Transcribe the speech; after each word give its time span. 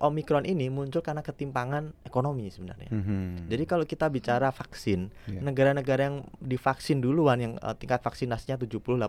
Omikron 0.00 0.44
ini 0.44 0.68
muncul 0.68 1.00
karena 1.00 1.24
ketimpangan 1.24 1.88
ekonomi 2.04 2.52
sebenarnya. 2.52 2.92
Mhm. 2.92 3.48
Jadi 3.48 3.64
kalau 3.64 3.88
kita 3.88 4.12
bicara 4.12 4.52
vaksin, 4.52 5.08
Iya. 5.24 5.40
negara-negara 5.40 6.00
yang 6.04 6.16
divaksin 6.36 7.00
duluan 7.00 7.40
yang 7.40 7.52
eh, 7.56 7.72
tingkat 7.74 8.04
vaksinasinya 8.04 8.60
70-80% 8.60 9.08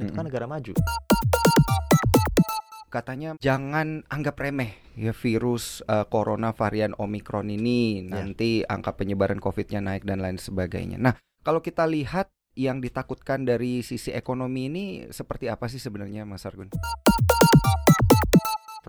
itu 0.00 0.14
kan 0.14 0.22
Mm-mm. 0.22 0.26
negara 0.30 0.46
maju. 0.46 0.72
katanya 2.90 3.38
jangan 3.38 4.02
anggap 4.10 4.34
remeh 4.34 4.74
ya 4.98 5.14
virus 5.14 5.78
eh, 5.84 6.02
corona 6.06 6.50
varian 6.50 6.90
Omikron 6.92 7.46
ini 7.46 8.02
Ya. 8.02 8.18
nanti 8.18 8.66
angka 8.66 8.94
penyebaran 8.94 9.38
COVID-nya 9.38 9.78
naik 9.78 10.02
dan 10.02 10.18
lain 10.18 10.38
sebagainya. 10.38 10.98
Nah, 10.98 11.14
kalau 11.40 11.58
kita 11.58 11.86
lihat 11.86 12.30
yang 12.54 12.78
ditakutkan 12.78 13.42
dari 13.42 13.82
sisi 13.82 14.10
ekonomi 14.10 14.66
ini 14.66 14.84
seperti 15.08 15.46
apa 15.46 15.66
sih 15.66 15.78
sebenarnya 15.78 16.22
Mas 16.22 16.42
Argun? 16.42 16.66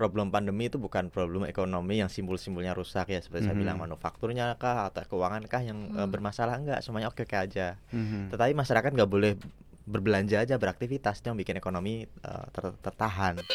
Problem 0.02 0.34
pandemi 0.34 0.66
itu 0.66 0.82
bukan 0.82 1.14
problem 1.14 1.46
ekonomi 1.46 2.02
yang 2.02 2.10
simbol-simbolnya 2.10 2.74
rusak 2.74 3.14
ya 3.14 3.22
seperti 3.22 3.46
saya 3.46 3.54
Mhm. 3.54 3.62
bilang 3.62 3.78
manufakturnya 3.78 4.58
kah 4.58 4.90
atau 4.90 5.06
keuangan 5.06 5.46
kah 5.46 5.62
yang 5.62 5.94
eh, 5.94 6.02
Hmm. 6.02 6.10
bermasalah 6.10 6.58
enggak 6.58 6.82
semuanya 6.82 7.14
oke-oke 7.14 7.38
aja. 7.38 7.78
Mhm. 7.94 8.34
Tetapi 8.34 8.58
masyarakat 8.58 8.90
nggak 8.90 9.06
boleh 9.06 9.38
berbelanja 9.86 10.42
aja 10.42 10.58
beraktivitas 10.58 11.22
yang 11.22 11.38
bikin 11.38 11.54
ekonomi 11.54 12.02
eh, 12.02 12.46
ter- 12.50 12.74
tertahan. 12.82 13.46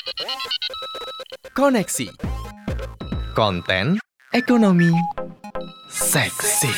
Koneksi 1.50 2.14
Konten 3.34 3.98
Ekonomi 4.30 4.94
Seksi 5.90 6.70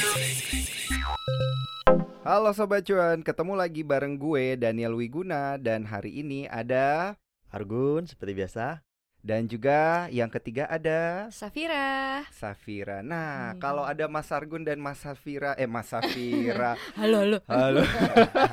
Halo 2.24 2.56
Sobat 2.56 2.88
Cuan, 2.88 3.20
ketemu 3.20 3.52
lagi 3.52 3.84
bareng 3.84 4.16
gue 4.16 4.56
Daniel 4.56 4.96
Wiguna 4.96 5.60
dan 5.60 5.84
hari 5.84 6.20
ini 6.20 6.48
ada 6.48 7.20
Argun 7.48 8.08
seperti 8.08 8.32
biasa. 8.32 8.87
Dan 9.20 9.44
juga 9.44 10.06
yang 10.08 10.28
ketiga 10.28 10.64
ada 10.66 11.26
Safira. 11.28 12.22
Safira. 12.30 13.02
Nah, 13.02 13.52
Hmm. 13.52 13.60
kalau 13.60 13.82
ada 13.82 14.06
Mas 14.06 14.30
Argun 14.30 14.62
dan 14.62 14.78
Mas 14.78 14.98
Safira, 14.98 15.52
eh 15.54 15.66
Mas 15.66 15.86
Safira, 15.86 16.78
Halo, 17.00 17.26
halo. 17.26 17.38
halo, 17.46 17.82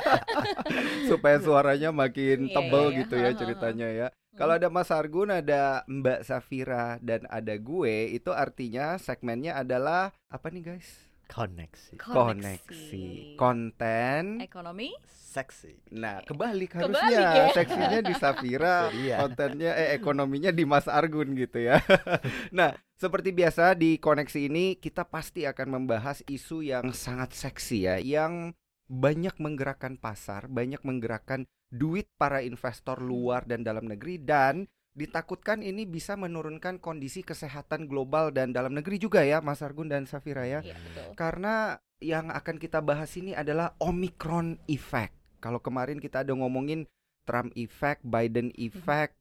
supaya 1.09 1.37
suaranya 1.39 1.89
makin 1.89 2.49
Iya, 2.49 2.53
tebel 2.53 2.85
iya. 2.91 2.97
gitu 3.03 3.15
ya 3.15 3.31
ceritanya 3.33 3.87
ya. 3.89 4.07
Kalau 4.35 4.51
ada 4.51 4.67
Mas 4.67 4.91
Argun, 4.91 5.31
ada 5.31 5.87
Mbak 5.87 6.27
Safira 6.27 6.99
dan 6.99 7.23
ada 7.31 7.55
gue, 7.55 8.11
itu 8.11 8.35
artinya 8.35 8.99
segmennya 8.99 9.55
adalah 9.55 10.11
apa 10.27 10.51
nih 10.51 10.75
guys? 10.75 11.07
Koneksi. 11.25 11.97
Koneksi, 11.99 13.05
konten. 13.35 14.39
Ekonomi. 14.39 14.93
Seksi. 15.09 15.91
Nah, 15.91 16.23
kebalik 16.23 16.79
Kebalik 16.79 16.95
harusnya. 16.95 17.51
ya. 17.51 17.53
Seksinya 17.57 17.99
di 17.99 18.13
Safira, 18.15 18.77
dia. 18.93 19.19
kontennya 19.25 19.75
eh 19.75 19.97
ekonominya 19.99 20.53
di 20.55 20.63
Mas 20.63 20.87
Argun 20.87 21.35
gitu 21.35 21.59
ya. 21.59 21.83
nah, 22.57 22.71
seperti 22.95 23.35
biasa 23.35 23.75
di 23.75 23.99
koneksi 23.99 24.47
ini 24.47 24.79
kita 24.79 25.03
pasti 25.03 25.43
akan 25.43 25.81
membahas 25.81 26.23
isu 26.23 26.63
yang 26.63 26.95
sangat 26.95 27.35
seksi 27.35 27.77
ya, 27.83 27.95
yang 27.99 28.55
banyak 28.87 29.35
menggerakkan 29.41 29.97
pasar, 29.97 30.47
banyak 30.47 30.79
menggerakkan 30.85 31.49
duit 31.73 32.07
para 32.15 32.39
investor 32.45 33.01
luar 33.01 33.43
dan 33.43 33.65
dalam 33.65 33.89
negeri 33.89 34.21
dan 34.21 34.69
ditakutkan 34.95 35.59
ini 35.59 35.83
bisa 35.83 36.15
menurunkan 36.15 36.79
kondisi 36.79 37.21
kesehatan 37.21 37.91
global 37.91 38.31
dan 38.31 38.55
dalam 38.55 38.71
negeri 38.71 38.95
juga 38.95 39.27
ya, 39.27 39.43
Mas 39.43 39.59
Argun 39.59 39.91
dan 39.91 40.07
Safira 40.07 40.47
ya. 40.47 40.63
Betul. 40.63 41.11
Karena 41.19 41.75
yang 41.99 42.31
akan 42.31 42.55
kita 42.55 42.79
bahas 42.79 43.11
ini 43.19 43.35
adalah 43.35 43.75
Omicron 43.83 44.55
effect. 44.71 45.11
Kalau 45.43 45.59
kemarin 45.59 45.99
kita 45.99 46.23
ada 46.23 46.31
ngomongin 46.31 46.87
Trump 47.27 47.51
effect, 47.59 48.01
Biden 48.07 48.55
effect, 48.55 49.19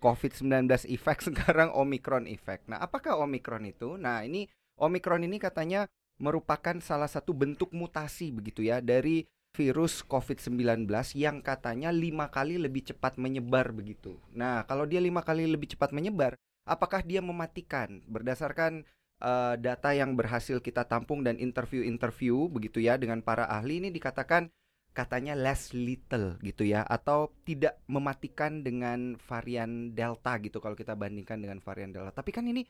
COVID-19 0.00 0.88
effect, 0.88 1.20
sekarang 1.28 1.68
Omicron 1.76 2.24
effect. 2.24 2.66
Nah, 2.72 2.80
apakah 2.80 3.20
Omicron 3.20 3.68
itu? 3.68 4.00
Nah, 4.00 4.24
ini 4.24 4.48
Omicron 4.80 5.28
ini 5.28 5.36
katanya 5.36 5.84
merupakan 6.20 6.76
salah 6.80 7.08
satu 7.08 7.36
bentuk 7.36 7.72
mutasi 7.72 8.32
begitu 8.32 8.64
ya 8.64 8.80
dari 8.84 9.24
virus 9.50 10.06
COVID-19 10.06 10.86
yang 11.18 11.42
katanya 11.42 11.90
lima 11.90 12.30
kali 12.30 12.56
lebih 12.56 12.94
cepat 12.94 13.18
menyebar 13.18 13.74
begitu. 13.74 14.16
Nah, 14.30 14.62
kalau 14.64 14.86
dia 14.86 15.02
lima 15.02 15.26
kali 15.26 15.46
lebih 15.50 15.74
cepat 15.74 15.90
menyebar, 15.90 16.38
apakah 16.64 17.02
dia 17.02 17.18
mematikan? 17.18 18.00
Berdasarkan 18.06 18.86
eh, 19.20 19.54
data 19.58 19.90
yang 19.90 20.14
berhasil 20.14 20.62
kita 20.62 20.86
tampung 20.86 21.26
dan 21.26 21.36
interview-interview 21.36 22.46
begitu 22.46 22.78
ya 22.78 22.94
dengan 22.94 23.20
para 23.20 23.50
ahli 23.50 23.82
ini 23.82 23.90
dikatakan 23.90 24.48
katanya 24.90 25.38
less 25.38 25.70
little 25.70 26.34
gitu 26.42 26.66
ya 26.66 26.82
atau 26.82 27.30
tidak 27.46 27.78
mematikan 27.86 28.66
dengan 28.66 29.14
varian 29.22 29.94
delta 29.94 30.34
gitu 30.42 30.58
kalau 30.58 30.74
kita 30.74 30.98
bandingkan 30.98 31.38
dengan 31.38 31.62
varian 31.62 31.94
delta. 31.94 32.10
Tapi 32.10 32.30
kan 32.34 32.46
ini 32.46 32.66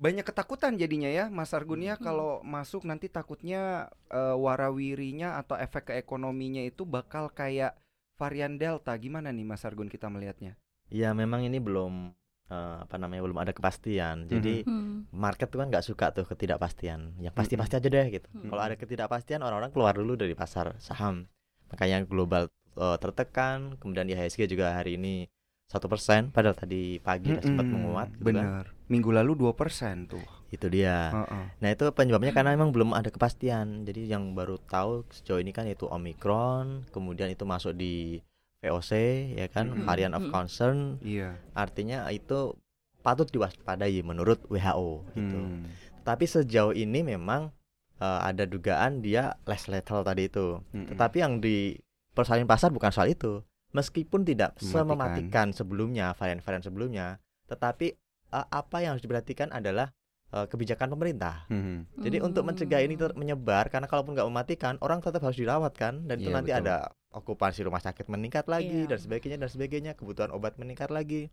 banyak 0.00 0.24
ketakutan 0.24 0.80
jadinya 0.80 1.12
ya 1.12 1.28
Mas 1.28 1.52
Argun 1.52 1.84
ya 1.84 1.94
Hmm. 1.94 2.02
kalau 2.02 2.30
masuk 2.40 2.88
nanti 2.88 3.12
takutnya 3.12 3.92
eh, 4.08 4.32
warawirinya 4.34 5.36
atau 5.36 5.60
efek 5.60 5.92
ke 5.92 6.00
ekonominya 6.00 6.64
itu 6.64 6.88
bakal 6.88 7.28
kayak 7.28 7.76
varian 8.16 8.56
delta. 8.56 8.96
Gimana 8.96 9.28
nih 9.28 9.44
Mas 9.44 9.62
Argun 9.68 9.92
kita 9.92 10.08
melihatnya? 10.08 10.56
Ya 10.88 11.12
memang 11.12 11.44
ini 11.44 11.60
belum 11.60 12.16
eh, 12.50 12.76
apa 12.82 12.96
namanya 12.96 13.22
belum 13.28 13.38
ada 13.38 13.52
kepastian. 13.52 14.24
Jadi 14.26 14.64
Hmm. 14.64 15.04
market 15.12 15.52
tuh 15.52 15.60
kan 15.60 15.68
nggak 15.68 15.84
suka 15.84 16.10
tuh 16.16 16.24
ketidakpastian. 16.24 17.20
Yang 17.20 17.32
Mm-mm. 17.36 17.38
pasti-pasti 17.38 17.74
aja 17.76 17.88
deh 17.88 18.06
gitu. 18.08 18.26
Mm-mm. 18.32 18.48
Kalau 18.50 18.62
ada 18.64 18.74
ketidakpastian 18.80 19.44
orang-orang 19.44 19.70
keluar 19.70 19.92
dulu 19.94 20.16
dari 20.16 20.32
pasar 20.32 20.74
saham. 20.80 21.28
Makanya 21.70 22.08
global 22.08 22.48
eh, 22.74 22.96
tertekan. 22.98 23.76
Kemudian 23.76 24.08
IHSG 24.08 24.48
juga 24.48 24.72
hari 24.74 24.96
ini 24.96 25.28
satu 25.70 25.86
persen. 25.86 26.34
Padahal 26.34 26.58
tadi 26.58 26.98
pagi 26.98 27.30
udah 27.30 27.44
sempat 27.46 27.62
Mm-mm, 27.62 27.74
menguat. 27.78 28.08
gitu 28.18 28.26
kan. 28.26 28.34
Bener. 28.34 28.64
Minggu 28.90 29.10
lalu 29.14 29.38
2% 29.38 30.10
tuh. 30.10 30.26
Itu 30.50 30.66
dia. 30.66 31.14
Heeh. 31.14 31.44
Nah 31.62 31.68
itu 31.70 31.86
penyebabnya 31.94 32.34
karena 32.34 32.58
memang 32.58 32.74
belum 32.74 32.90
ada 32.90 33.06
kepastian. 33.06 33.86
Jadi 33.86 34.10
yang 34.10 34.34
baru 34.34 34.58
tahu 34.58 35.06
sejauh 35.14 35.38
ini 35.38 35.54
kan 35.54 35.70
itu 35.70 35.86
Omicron, 35.86 36.90
kemudian 36.90 37.30
itu 37.30 37.46
masuk 37.46 37.78
di 37.78 38.18
VOC 38.60 38.90
ya 39.38 39.46
kan 39.46 39.70
Mm-mm. 39.70 39.86
variant 39.86 40.18
of 40.18 40.26
concern. 40.28 40.98
Iya. 41.00 41.38
Artinya 41.54 42.10
itu 42.10 42.58
patut 43.00 43.30
diwaspadai 43.30 44.02
menurut 44.02 44.42
WHO 44.50 45.06
gitu. 45.14 45.38
Hmm. 45.38 45.64
Tapi 46.02 46.26
sejauh 46.26 46.74
ini 46.74 47.00
memang 47.00 47.48
eh, 47.96 48.20
ada 48.20 48.44
dugaan 48.44 49.00
dia 49.00 49.38
less 49.46 49.70
lethal 49.70 50.02
tadi 50.02 50.26
itu. 50.26 50.58
Mm-mm. 50.74 50.92
Tetapi 50.92 51.16
yang 51.22 51.38
di 51.38 51.78
persalin 52.10 52.44
pasar 52.44 52.74
bukan 52.74 52.90
soal 52.90 53.14
itu. 53.14 53.40
Meskipun 53.70 54.22
tidak 54.22 54.56
Mematikan. 54.56 54.82
semematikan 54.82 55.46
sebelumnya 55.50 56.10
varian-varian 56.12 56.60
sebelumnya, 56.60 57.06
tetapi 57.46 57.94
eh, 58.28 58.46
apa 58.48 58.76
yang 58.78 58.94
harus 58.94 59.02
diperhatikan 59.02 59.50
adalah 59.50 59.94
eh, 60.28 60.46
kebijakan 60.46 60.86
pemerintah. 60.88 61.46
Mhm. 61.46 61.98
Jadi 61.98 62.18
untuk 62.20 62.42
mencegah 62.44 62.78
ini 62.80 62.94
Hmm. 62.94 63.02
tetap 63.04 63.16
menyebar 63.16 63.66
karena 63.66 63.86
kalaupun 63.86 64.14
nggak 64.14 64.26
mematikan 64.26 64.74
orang 64.78 64.98
tetap 64.98 65.18
harus 65.20 65.34
dirawat 65.34 65.74
kan 65.74 66.02
dan 66.04 66.16
itu 66.16 66.30
Iya, 66.30 66.36
nanti 66.36 66.50
betul. 66.50 66.62
ada 66.64 66.76
okupansi 67.10 67.60
rumah 67.62 67.78
sakit 67.78 68.06
meningkat 68.06 68.46
lagi 68.46 68.86
Iya. 68.86 68.90
dan 68.90 68.98
sebagainya 69.00 69.36
dan 69.36 69.48
sebagainya 69.48 69.92
kebutuhan 69.92 70.30
obat 70.30 70.54
meningkat 70.56 70.88
lagi 70.88 71.30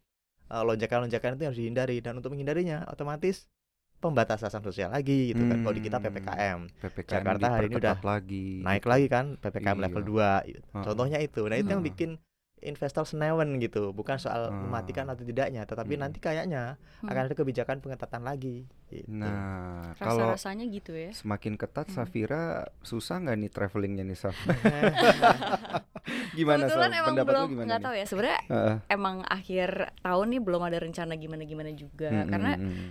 Eh, 0.48 0.64
lonjakan-lonjakan 0.64 1.36
itu 1.36 1.44
harus 1.44 1.60
dihindari 1.60 2.00
dan 2.00 2.16
untuk 2.16 2.32
menghindarinya 2.32 2.88
otomatis 2.88 3.52
pembatasan 3.98 4.64
sosial 4.64 4.90
lagi 4.90 5.30
gitu 5.30 5.44
kan 5.44 5.60
kalau 5.60 5.74
di 5.74 5.84
kita 5.84 5.98
Hmm. 5.98 6.06
PPKM 6.08 6.60
PPKM 6.80 7.12
Jakarta 7.20 7.46
hari 7.52 7.66
ini 7.68 7.76
udah 7.76 7.98
lagi. 8.00 8.48
naik 8.62 8.80
gitu. 8.80 8.88
lagi 8.88 9.08
kan 9.08 9.26
PPKM 9.36 9.78
level 9.78 10.02
Iya. 10.02 10.08
2 10.08 10.30
gitu. 10.48 10.62
Heeh. 10.64 10.84
contohnya 10.86 11.18
itu 11.20 11.42
nah 11.44 11.56
itu 11.56 11.68
yang 11.68 11.82
Heeh. 11.82 11.90
bikin 11.92 12.10
investor 12.60 13.04
senewen 13.04 13.58
gitu 13.58 13.92
bukan 13.92 14.18
soal 14.18 14.48
Ah. 14.48 14.52
mematikan 14.52 15.06
atau 15.06 15.22
tidaknya 15.22 15.62
tetapi 15.64 15.94
Hmm. 15.94 16.02
nanti 16.04 16.18
kayaknya 16.18 16.76
Hmm. 17.00 17.08
akan 17.08 17.22
ada 17.24 17.36
kebijakan 17.36 17.78
pengetatan 17.80 18.22
lagi 18.22 18.66
gitu. 18.88 19.06
Nah, 19.10 19.94
kalau 19.96 20.34
Rasa-rasanya 20.34 20.66
gitu 20.68 20.92
ya. 20.92 21.12
semakin 21.12 21.54
ketat 21.54 21.86
Hmm. 21.86 21.96
Safira 21.96 22.44
susah 22.82 23.20
nggak 23.20 23.38
nih 23.38 23.52
travelingnya 23.52 24.04
nih 24.04 24.18
Saf? 24.18 24.34
gimana 26.34 26.66
Saf? 26.66 26.72
Kebetulan 26.72 26.92
emang 26.94 27.14
Pendapat 27.14 27.28
lu 27.28 27.36
belum 27.36 27.50
gimana 27.52 27.66
nggak 27.68 27.82
tahu 27.84 27.94
ya. 27.94 28.06
Sebenarnya 28.06 28.40
Heeh. 28.48 28.76
emang 28.90 29.16
akhir 29.24 29.70
tahun 30.00 30.28
nih 30.28 30.42
belum 30.42 30.62
ada 30.64 30.78
rencana 30.80 31.14
gimana-gimana 31.16 31.72
juga. 31.74 32.10
Mm, 32.10 32.28
Karena 32.28 32.52
mm, 32.56 32.64
mm. 32.64 32.90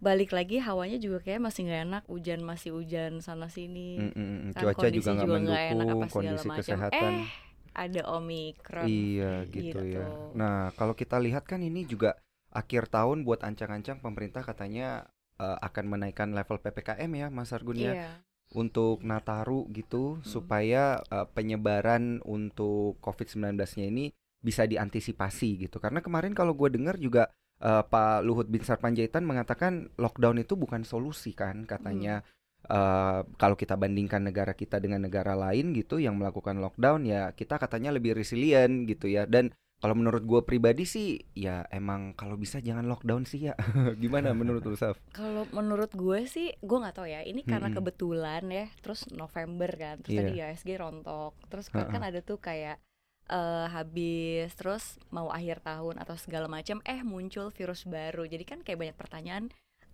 balik 0.00 0.30
lagi 0.30 0.56
hawanya 0.58 0.98
juga 0.98 1.18
kayak 1.20 1.40
masih 1.42 1.60
nggak 1.64 1.82
enak. 1.84 2.02
Hujan 2.06 2.40
masih 2.40 2.70
hujan 2.72 3.12
sana 3.18 3.48
sini. 3.48 3.98
Mm, 3.98 4.10
mm, 4.10 4.14
mm. 4.14 4.50
Kan 4.52 4.60
cuaca 4.62 4.78
kondisi 4.80 5.04
juga 5.04 5.12
nggak 5.12 5.60
enak 5.66 5.76
mendukung 5.76 5.90
apa 5.94 6.06
segala 6.06 6.14
kondisi 6.14 6.46
macam. 6.46 6.60
kesehatan. 6.62 7.12
Eh, 7.12 7.26
ada 7.74 8.02
omikron. 8.08 8.86
Iya 8.86 9.44
gitu, 9.50 9.82
Gitu. 9.82 9.98
ya. 9.98 10.06
Nah 10.32 10.70
kalau 10.74 10.94
kita 10.94 11.18
lihat 11.18 11.44
kan 11.44 11.60
ini 11.60 11.84
juga 11.84 12.14
akhir 12.48 12.86
tahun 12.88 13.26
buat 13.26 13.42
ancang-ancang 13.42 13.98
pemerintah 13.98 14.40
katanya 14.40 15.10
eh, 15.34 15.58
akan 15.58 15.84
menaikkan 15.90 16.30
level 16.30 16.62
ppkm 16.62 17.10
ya 17.12 17.26
Mas 17.26 17.50
Argun 17.50 17.74
ya 17.74 17.92
Iya. 17.98 18.10
untuk 18.54 19.02
Nataru 19.02 19.66
gitu 19.74 20.18
Mm. 20.18 20.24
supaya 20.24 20.82
eh, 21.10 21.26
penyebaran 21.28 22.22
untuk 22.22 23.02
COVID-19-nya 23.02 23.90
ini 23.90 24.14
bisa 24.38 24.62
diantisipasi 24.62 25.66
gitu. 25.66 25.82
Karena 25.82 25.98
kemarin 25.98 26.32
kalau 26.32 26.54
gue 26.54 26.70
dengar 26.70 26.94
juga 26.96 27.26
eh, 27.58 27.82
Pak 27.82 28.22
Luhut 28.22 28.46
Bin 28.46 28.62
Sarpanjaitan 28.62 29.26
mengatakan 29.26 29.90
lockdown 29.96 30.38
itu 30.38 30.54
bukan 30.54 30.82
solusi 30.82 31.34
kan 31.34 31.66
katanya. 31.66 32.22
Eh, 32.66 33.20
kalau 33.36 33.56
kita 33.56 33.76
bandingkan 33.76 34.24
negara 34.24 34.52
kita 34.52 34.80
dengan 34.80 35.04
negara 35.04 35.32
lain 35.34 35.72
gitu 35.72 36.00
yang 36.00 36.16
melakukan 36.16 36.58
lockdown 36.58 37.04
ya 37.04 37.32
kita 37.32 37.56
katanya 37.56 37.92
lebih 37.92 38.16
resilient 38.16 38.86
gitu 38.86 39.08
ya 39.08 39.24
dan 39.26 39.52
Kalau 39.74 40.00
menurut 40.00 40.24
gue 40.24 40.40
pribadi 40.48 40.88
sih 40.88 41.20
ya 41.36 41.60
emang 41.68 42.16
kalau 42.16 42.40
bisa 42.40 42.56
jangan 42.56 42.88
lockdown 42.88 43.28
sih 43.28 43.52
ya. 43.52 43.54
Gimana 44.00 44.32
menurut 44.32 44.64
lu 44.64 44.78
Saf? 44.80 44.96
Kalau 45.12 45.44
menurut 45.52 45.92
gue 45.92 46.24
sih, 46.24 46.56
gue 46.56 46.78
nggak 46.80 46.96
tahu 46.96 47.04
ya. 47.04 47.20
Ini 47.20 47.44
karena 47.44 47.68
Mm-mm. 47.68 47.84
kebetulan 47.84 48.48
ya. 48.48 48.66
Terus 48.80 49.04
November 49.12 49.68
kan, 49.76 50.00
terus 50.00 50.14
Iya. 50.16 50.20
tadi 50.24 50.32
ISG 50.40 50.70
rontok. 50.80 51.36
Terus 51.52 51.68
kan, 51.68 51.84
kan 51.92 52.00
ada 52.00 52.24
tuh 52.24 52.40
kayak 52.40 52.80
eh 53.28 53.66
habis 53.68 54.52
terus 54.56 54.96
mau 55.08 55.28
akhir 55.28 55.60
tahun 55.60 55.96
atau 56.00 56.16
segala 56.16 56.48
macam 56.48 56.80
eh 56.88 57.04
muncul 57.04 57.52
virus 57.52 57.84
baru. 57.84 58.24
Jadi 58.24 58.44
kan 58.48 58.58
kayak 58.64 58.80
banyak 58.80 58.96
pertanyaan 58.96 59.44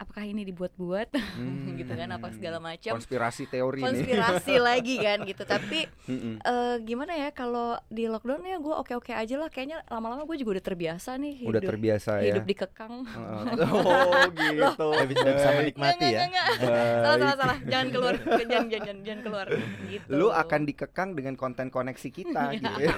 apakah 0.00 0.24
ini 0.24 0.48
dibuat-buat 0.48 1.12
gitu 1.80 1.92
kan 1.92 2.08
apa 2.08 2.32
segala 2.32 2.56
macam. 2.56 2.96
Konspirasi 2.96 3.44
teori 3.52 3.84
nih. 3.84 3.86
Konspirasi 3.92 4.54
lagi 4.72 4.96
kan 4.96 5.18
gitu. 5.28 5.44
Tapi 5.44 5.84
eh 6.40 6.74
gimana 6.80 7.12
ya 7.12 7.28
kalau 7.36 7.76
di 7.92 8.08
lockdown 8.08 8.40
ya 8.48 8.56
gue 8.56 8.74
oke-oke 8.80 9.12
aja 9.12 9.36
lah. 9.36 9.52
Kayaknya 9.52 9.84
lama-lama 9.92 10.24
gue 10.24 10.40
juga 10.40 10.56
udah 10.56 10.64
terbiasa 10.64 11.20
nih 11.20 11.44
hidup 11.44 11.52
Udah 11.52 11.60
terbiasa 11.60 12.10
ya. 12.24 12.32
hidup 12.32 12.44
dikekang. 12.48 12.94
Heeh. 13.04 13.42
oh 13.76 14.24
gitu. 14.32 14.88
Lebih 15.04 15.16
bisa 15.20 15.48
Baik. 15.52 15.58
menikmati 15.60 16.06
ya. 16.08 16.08
nggak, 16.08 16.28
nggak, 16.32 16.48
nggak. 16.56 16.96
salah 17.04 17.18
salah 17.20 17.36
salah 17.36 17.58
jangan 17.68 17.88
keluar 17.92 18.14
jangan 18.16 18.66
jangan 18.72 18.96
jangan, 19.04 19.20
keluar 19.20 19.46
gitu 19.92 20.06
Lu 20.16 20.26
akan 20.32 20.60
dikekang 20.64 21.08
dengan 21.12 21.34
konten 21.36 21.68
koneksi 21.68 22.08
kita 22.08 22.42
Iya. 22.50 22.56
gitu 22.56 22.72
ya. 22.80 22.94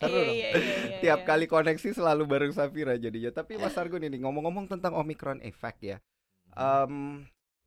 Seru 0.00 0.16
iya, 0.16 0.24
dong. 0.24 0.32
iya, 0.32 0.48
iya, 0.48 0.48
iya, 0.56 0.98
Tiap 1.04 1.20
iya. 1.20 1.28
kali 1.28 1.44
koneksi 1.44 1.88
selalu 1.92 2.22
bareng 2.24 2.52
Safira 2.56 2.96
jadinya. 2.96 3.28
Tapi 3.28 3.60
Mas 3.60 3.76
Argun 3.76 4.00
ini 4.00 4.16
ngomong-ngomong 4.22 4.64
tentang 4.70 4.96
Omicron 4.96 5.44
effect 5.44 5.80
ya. 5.84 5.96
Em, 6.56 7.24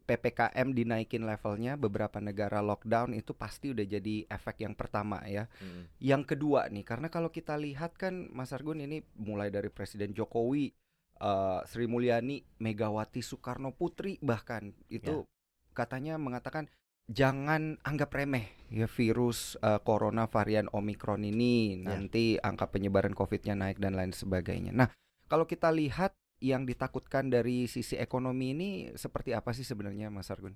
PPKM 0.09 0.73
dinaikin 0.73 1.21
levelnya 1.21 1.77
beberapa 1.77 2.17
negara 2.17 2.65
lockdown 2.65 3.13
itu 3.13 3.37
pasti 3.37 3.69
udah 3.69 3.85
jadi 3.85 4.25
efek 4.25 4.65
yang 4.65 4.73
pertama 4.73 5.21
ya. 5.29 5.45
Mm. 5.61 5.83
Yang 6.01 6.23
kedua 6.33 6.65
nih, 6.73 6.81
karena 6.81 7.13
kalau 7.13 7.29
kita 7.29 7.53
lihat 7.53 7.93
kan 7.93 8.25
Mas 8.33 8.49
Argun 8.49 8.81
ini 8.81 9.05
mulai 9.21 9.53
dari 9.53 9.69
Presiden 9.69 10.17
Jokowi, 10.17 10.73
eh, 11.21 11.59
Sri 11.69 11.85
Mulyani, 11.85 12.41
Megawati 12.57 13.21
Soekarno 13.21 13.69
Putri 13.69 14.17
bahkan 14.25 14.73
itu 14.89 15.29
katanya 15.77 16.17
mengatakan 16.17 16.65
jangan 17.09 17.77
anggap 17.85 18.09
remeh 18.13 18.49
ya 18.73 18.89
virus 18.89 19.61
eh, 19.61 19.77
corona 19.85 20.25
varian 20.25 20.69
Omicron 20.73 21.21
ini 21.21 21.85
Ya. 21.85 21.93
nanti 21.93 22.41
angka 22.41 22.73
penyebaran 22.73 23.13
COVID-nya 23.13 23.53
naik 23.53 23.77
dan 23.77 23.93
lain 23.93 24.09
sebagainya. 24.13 24.73
Nah, 24.73 24.89
kalau 25.29 25.45
kita 25.45 25.69
lihat 25.69 26.17
yang 26.39 26.63
ditakutkan 26.63 27.27
dari 27.27 27.67
sisi 27.67 27.99
ekonomi 27.99 28.55
ini 28.55 28.69
seperti 28.95 29.35
apa 29.35 29.51
sih 29.51 29.63
sebenarnya 29.63 30.07
Mas 30.07 30.31
Argun? 30.31 30.55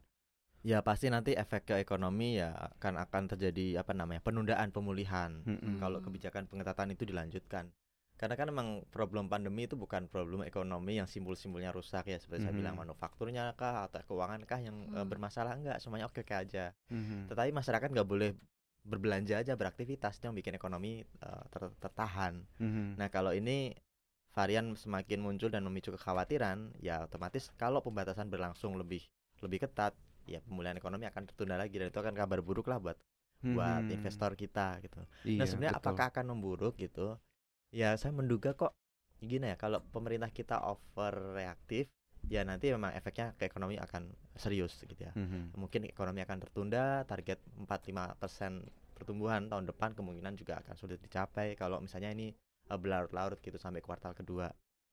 Ya 0.64 0.80
pasti 0.80 1.12
nanti 1.12 1.36
efek 1.36 1.68
ke 1.68 1.76
ekonomi 1.76 2.40
ya 2.40 2.56
akan 2.56 2.96
akan 3.04 3.24
terjadi 3.36 3.84
apa 3.84 3.92
namanya 3.92 4.24
penundaan 4.24 4.72
pemulihan 4.72 5.44
Mm-mm. 5.44 5.76
kalau 5.76 6.00
kebijakan 6.00 6.48
pengetatan 6.48 6.96
itu 6.96 7.04
dilanjutkan. 7.04 7.68
Karena 8.16 8.40
kan 8.40 8.48
emang 8.48 8.68
problem 8.88 9.28
pandemi 9.28 9.68
itu 9.68 9.76
bukan 9.76 10.08
problem 10.08 10.48
ekonomi 10.48 10.96
yang 10.96 11.10
simbol-simbolnya 11.10 11.76
rusak 11.76 12.08
ya 12.08 12.16
seperti 12.16 12.48
saya 12.48 12.56
Mhm. 12.56 12.60
bilang 12.64 12.76
manufakturnya 12.80 13.52
kah 13.60 13.92
atau 13.92 14.00
keuangan 14.08 14.48
kah 14.48 14.64
yang 14.64 14.88
eh, 14.96 15.04
Hmm. 15.04 15.10
bermasalah 15.12 15.60
enggak 15.60 15.84
semuanya 15.84 16.08
oke-oke 16.08 16.32
aja. 16.32 16.72
Mhm. 16.88 17.28
Tetapi 17.28 17.52
masyarakat 17.52 17.90
nggak 17.92 18.08
boleh 18.08 18.32
berbelanja 18.88 19.44
aja 19.44 19.60
beraktivitas 19.60 20.16
itu 20.16 20.32
yang 20.32 20.36
bikin 20.36 20.56
ekonomi 20.56 21.04
ter- 21.52 21.76
tertahan. 21.84 22.40
Mhm. 22.64 22.96
Nah 22.96 23.12
kalau 23.12 23.36
ini 23.36 23.76
varian 24.34 24.74
semakin 24.74 25.22
muncul 25.22 25.50
dan 25.54 25.62
memicu 25.66 25.94
kekhawatiran, 25.94 26.74
ya 26.82 27.06
otomatis 27.06 27.54
kalau 27.56 27.80
pembatasan 27.86 28.28
berlangsung 28.34 28.74
lebih 28.76 29.06
lebih 29.46 29.64
ketat, 29.70 29.94
ya 30.26 30.42
pemulihan 30.42 30.76
ekonomi 30.76 31.06
akan 31.06 31.24
tertunda 31.30 31.56
lagi 31.60 31.78
dan 31.78 31.88
itu 31.94 32.00
akan 32.02 32.16
kabar 32.18 32.40
buruk 32.42 32.68
lah 32.72 32.82
buat 32.82 32.98
buat 33.44 33.86
Mhm. 33.86 33.94
investor 33.94 34.32
kita 34.40 34.80
gitu. 34.82 35.00
Iya, 35.24 35.38
nah 35.38 35.46
sebenarnya 35.46 35.74
betul. 35.78 35.84
apakah 35.84 36.06
akan 36.10 36.26
memburuk 36.34 36.74
gitu? 36.80 37.20
Ya 37.74 37.94
saya 37.98 38.14
menduga 38.16 38.54
kok 38.56 38.72
gini 39.22 39.52
ya 39.52 39.56
kalau 39.60 39.80
pemerintah 39.94 40.30
kita 40.32 40.58
overreaktif, 40.64 41.90
ya 42.28 42.42
nanti 42.48 42.72
memang 42.72 42.92
efeknya 42.96 43.36
ke 43.38 43.44
ekonomi 43.52 43.76
akan 43.78 44.10
serius 44.40 44.80
gitu 44.88 45.10
ya. 45.10 45.12
Mhm. 45.14 45.54
Mungkin 45.60 45.86
ekonomi 45.86 46.24
akan 46.24 46.38
tertunda, 46.44 47.04
target 47.06 47.40
4-5% 47.60 48.64
pertumbuhan 48.96 49.50
tahun 49.52 49.66
depan 49.70 49.92
kemungkinan 49.98 50.34
juga 50.40 50.62
akan 50.64 50.76
sulit 50.80 51.02
dicapai 51.04 51.58
kalau 51.60 51.82
misalnya 51.84 52.14
ini 52.14 52.32
eh, 52.74 52.80
berlarut-larut 52.82 53.38
gitu 53.38 53.56
sampai 53.56 53.80
kuartal 53.80 54.12
kedua 54.12 54.50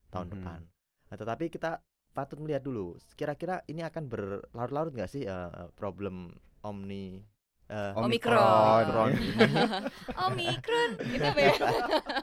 tahun 0.08 0.28
Mhm. 0.28 0.32
depan. 0.36 0.60
Nah, 1.08 1.16
tetapi 1.16 1.48
kita 1.48 1.80
patut 2.10 2.36
melihat 2.38 2.60
dulu, 2.60 2.94
kira-kira 3.14 3.64
ini 3.66 3.80
akan 3.80 4.04
berlarut-larut 4.04 4.92
nggak 4.92 5.08
sih 5.08 5.24
eh, 5.24 5.48
problem 5.72 6.28
omni 6.60 7.24
eh, 7.70 7.92
Omikron. 7.94 8.82
Omikron? 8.84 9.10
Omikron 10.26 10.90
itu 11.14 11.22
apa 11.22 11.40
ya 11.40 11.54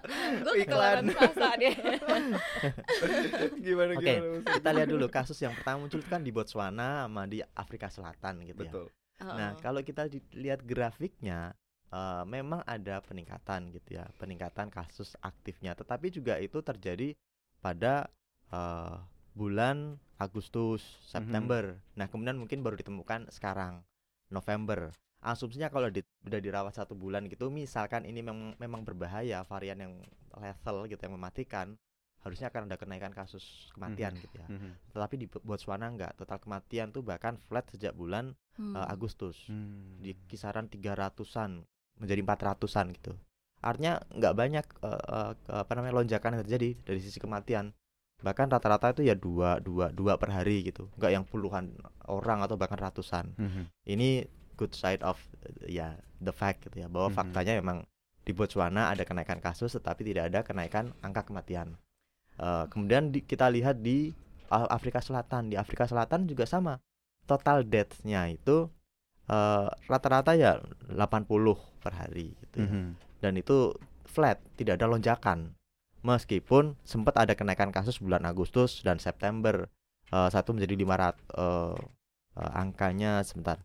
gue 0.44 0.56
Iklan. 0.59 1.04
deh 1.56 1.75
gimana 3.65 3.92
Oke, 3.95 4.12
gimana 4.12 4.44
kita 4.44 4.69
lihat 4.75 4.89
dulu 4.92 5.07
kasus 5.07 5.39
yang 5.39 5.56
pertama 5.56 5.88
muncul 5.88 6.00
itu 6.00 6.09
kan 6.12 6.19
di 6.19 6.36
Botswana 6.36 7.07
sama 7.07 7.24
di 7.25 7.39
Afrika 7.56 7.88
Selatan 7.88 8.44
gitu 8.44 8.59
ya. 8.59 8.71
Betul. 8.71 8.86
Nah, 9.18 9.57
kalau 9.57 9.81
kita 9.81 10.06
lihat 10.36 10.62
grafiknya, 10.62 11.56
eh, 11.92 12.24
memang 12.28 12.62
ada 12.68 13.00
peningkatan 13.04 13.72
gitu 13.75 14.00
ya, 14.00 14.06
peningkatan 14.19 14.68
kasus 14.72 15.16
aktifnya. 15.22 15.74
Tetapi 15.75 16.12
juga 16.12 16.38
itu 16.39 16.60
terjadi 16.62 17.13
pada 17.60 18.07
eh, 18.51 18.95
bulan 19.36 20.00
Agustus, 20.18 20.81
September. 21.06 21.78
Nah, 21.94 22.10
kemudian 22.10 22.42
mungkin 22.42 22.66
baru 22.66 22.74
ditemukan 22.81 23.30
sekarang, 23.30 23.86
November. 24.34 24.89
Asumsinya 25.22 25.69
kalau 25.69 25.89
di, 25.94 26.01
udah 26.25 26.39
dirawat 26.42 26.74
satu 26.74 26.98
bulan 26.98 27.25
gitu, 27.30 27.50
misalkan 27.54 28.06
ini 28.06 28.22
memang 28.25 28.57
memang 28.57 28.81
berbahaya, 28.81 29.45
varian 29.45 29.78
yang 29.78 29.94
lethal 30.38 30.86
gitu, 30.90 31.01
yang 31.06 31.18
mematikan, 31.18 31.78
harusnya 32.25 32.50
akan 32.50 32.66
ada 32.69 32.78
kenaikan 32.81 33.13
kasus 33.13 33.69
kematian 33.78 34.13
gitu 34.18 34.36
ya. 34.42 34.48
Mhm. 34.50 34.72
Tetapi 34.94 35.16
di 35.22 35.25
Botswana 35.30 35.90
enggak, 35.90 36.18
total 36.18 36.42
kematian 36.42 36.90
tuh 36.90 37.06
bahkan 37.06 37.38
flat 37.45 37.66
sejak 37.69 37.94
bulan 37.94 38.33
Hmm. 38.57 38.74
eh, 38.74 38.88
Agustus 38.90 39.38
Hmm. 39.50 40.01
di 40.01 40.18
kisaran 40.25 40.66
300-an 40.66 41.62
menjadi 41.97 42.21
400-an 42.23 42.88
gitu. 42.94 43.13
Artinya 43.59 43.97
nggak 44.13 44.33
banyak 44.33 44.65
eh, 44.85 45.31
ke- 45.35 45.55
apa 45.55 45.71
namanya 45.73 45.94
lonjakan 45.97 46.38
yang 46.38 46.41
terjadi 46.45 46.69
dari 46.85 46.99
sisi 47.01 47.17
kematian. 47.17 47.73
Bahkan 48.17 48.49
rata-rata 48.49 48.94
itu 48.94 49.05
ya 49.05 49.13
dua 49.13 49.61
dua 49.61 49.89
dua 49.89 50.17
per 50.17 50.29
hari 50.31 50.65
gitu. 50.65 50.89
Nggak 50.97 51.11
yang 51.11 51.25
puluhan 51.25 51.73
orang 52.05 52.41
atau 52.41 52.57
bahkan 52.57 52.77
ratusan. 52.77 53.33
Mhm. 53.38 53.63
Ini 53.85 54.09
good 54.57 54.73
side 54.73 55.01
of 55.01 55.17
eh, 55.45 55.73
ya 55.73 55.88
the 56.17 56.33
fact 56.33 56.65
gitu 56.65 56.81
ya 56.81 56.88
bahwa 56.88 57.09
Mhm. 57.09 57.17
faktanya 57.17 57.53
memang 57.57 57.77
di 58.25 58.35
Botswana 58.35 58.91
ada 58.91 59.05
kenaikan 59.05 59.39
kasus 59.39 59.71
tetapi 59.71 60.03
tidak 60.03 60.29
ada 60.29 60.39
kenaikan 60.44 60.91
angka 61.01 61.25
kematian. 61.25 61.77
Eh, 62.38 62.65
kemudian 62.69 63.09
di- 63.09 63.21
kita 63.21 63.49
lihat 63.49 63.81
di 63.81 64.13
Afrika 64.47 65.01
Selatan. 65.01 65.49
Di 65.49 65.57
Afrika 65.57 65.83
Selatan 65.83 66.23
juga 66.23 66.45
sama. 66.45 66.77
Total 67.25 67.66
death-nya 67.66 68.30
itu 68.30 68.69
eh, 69.27 69.68
rata-rata 69.85 70.33
ya 70.33 70.56
80 70.87 71.59
per 71.87 71.95
hari 71.97 72.35
gitu 72.37 72.56
ya. 72.59 72.67
Mhm. 72.67 72.85
Dan 73.17 73.33
itu 73.33 73.71
flat, 74.03 74.37
tidak 74.53 74.75
ada 74.77 74.85
lonjakan. 74.85 75.56
Meskipun 76.03 76.75
sempat 76.83 77.15
ada 77.15 77.33
kenaikan 77.33 77.71
kasus 77.71 77.97
bulan 77.97 78.23
Agustus 78.23 78.83
dan 78.83 78.99
September. 78.99 79.71
Eh, 80.07 80.29
satu 80.29 80.51
menjadi 80.51 80.75
500 80.75 81.15
eh, 81.33 81.75
eh, 82.37 82.51
angkanya 82.53 83.23
sebentar. 83.23 83.63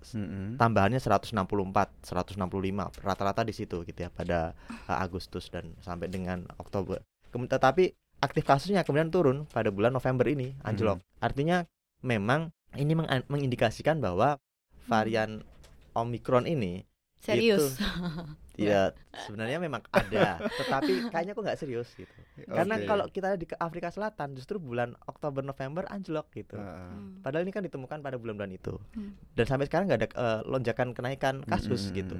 S- 0.00 0.16
Mhm. 0.16 0.56
tambahannya 0.56 0.96
164, 0.96 1.92
165 2.00 2.88
rata-rata 3.00 3.44
di 3.44 3.52
situ 3.52 3.84
gitu 3.84 4.00
ya 4.00 4.08
pada 4.08 4.56
uh, 4.88 4.96
Agustus 4.96 5.52
dan 5.52 5.76
sampai 5.78 6.08
dengan 6.08 6.48
Oktober. 6.56 7.04
Kemudian 7.28 7.52
tetapi 7.52 7.92
aktif 8.24 8.48
kasusnya 8.48 8.80
kemudian 8.80 9.12
turun 9.12 9.44
pada 9.44 9.68
bulan 9.68 9.92
November 9.92 10.24
ini 10.24 10.56
anjlok. 10.64 11.04
Artinya 11.20 11.68
memang 12.00 12.48
ini 12.80 12.96
meng- 12.96 13.28
mengindikasikan 13.28 14.00
bahwa 14.00 14.40
varian 14.88 15.44
Omicron 15.92 16.48
ini 16.48 16.80
serius 17.22 17.78
tidak 18.58 18.92
sebenarnya 19.24 19.56
memang 19.56 19.80
ada, 19.88 20.36
tetapi 20.44 21.08
kayaknya 21.08 21.32
kok 21.32 21.40
nggak 21.40 21.56
serius 21.56 21.88
gitu. 21.96 22.12
Karena 22.44 22.76
kalau 22.84 23.08
kita 23.08 23.32
di 23.40 23.48
Afrika 23.56 23.88
Selatan 23.88 24.36
justru 24.36 24.60
bulan 24.60 24.92
Oktober 25.08 25.40
November 25.40 25.88
anjlok 25.88 26.28
gitu. 26.36 26.60
Hmm. 26.60 27.22
Padahal 27.24 27.48
ini 27.48 27.52
kan 27.54 27.64
ditemukan 27.64 28.04
pada 28.04 28.20
bulan-bulan 28.20 28.52
itu. 28.52 28.76
Hmm. 28.92 29.16
Dan 29.32 29.44
sampai 29.48 29.72
sekarang 29.72 29.88
nggak 29.88 30.00
ada 30.04 30.08
eh, 30.12 30.40
lonjakan 30.44 30.92
kenaikan 30.92 31.40
kasus 31.48 31.88
Mhm. 31.88 31.94
gitu. 31.96 32.16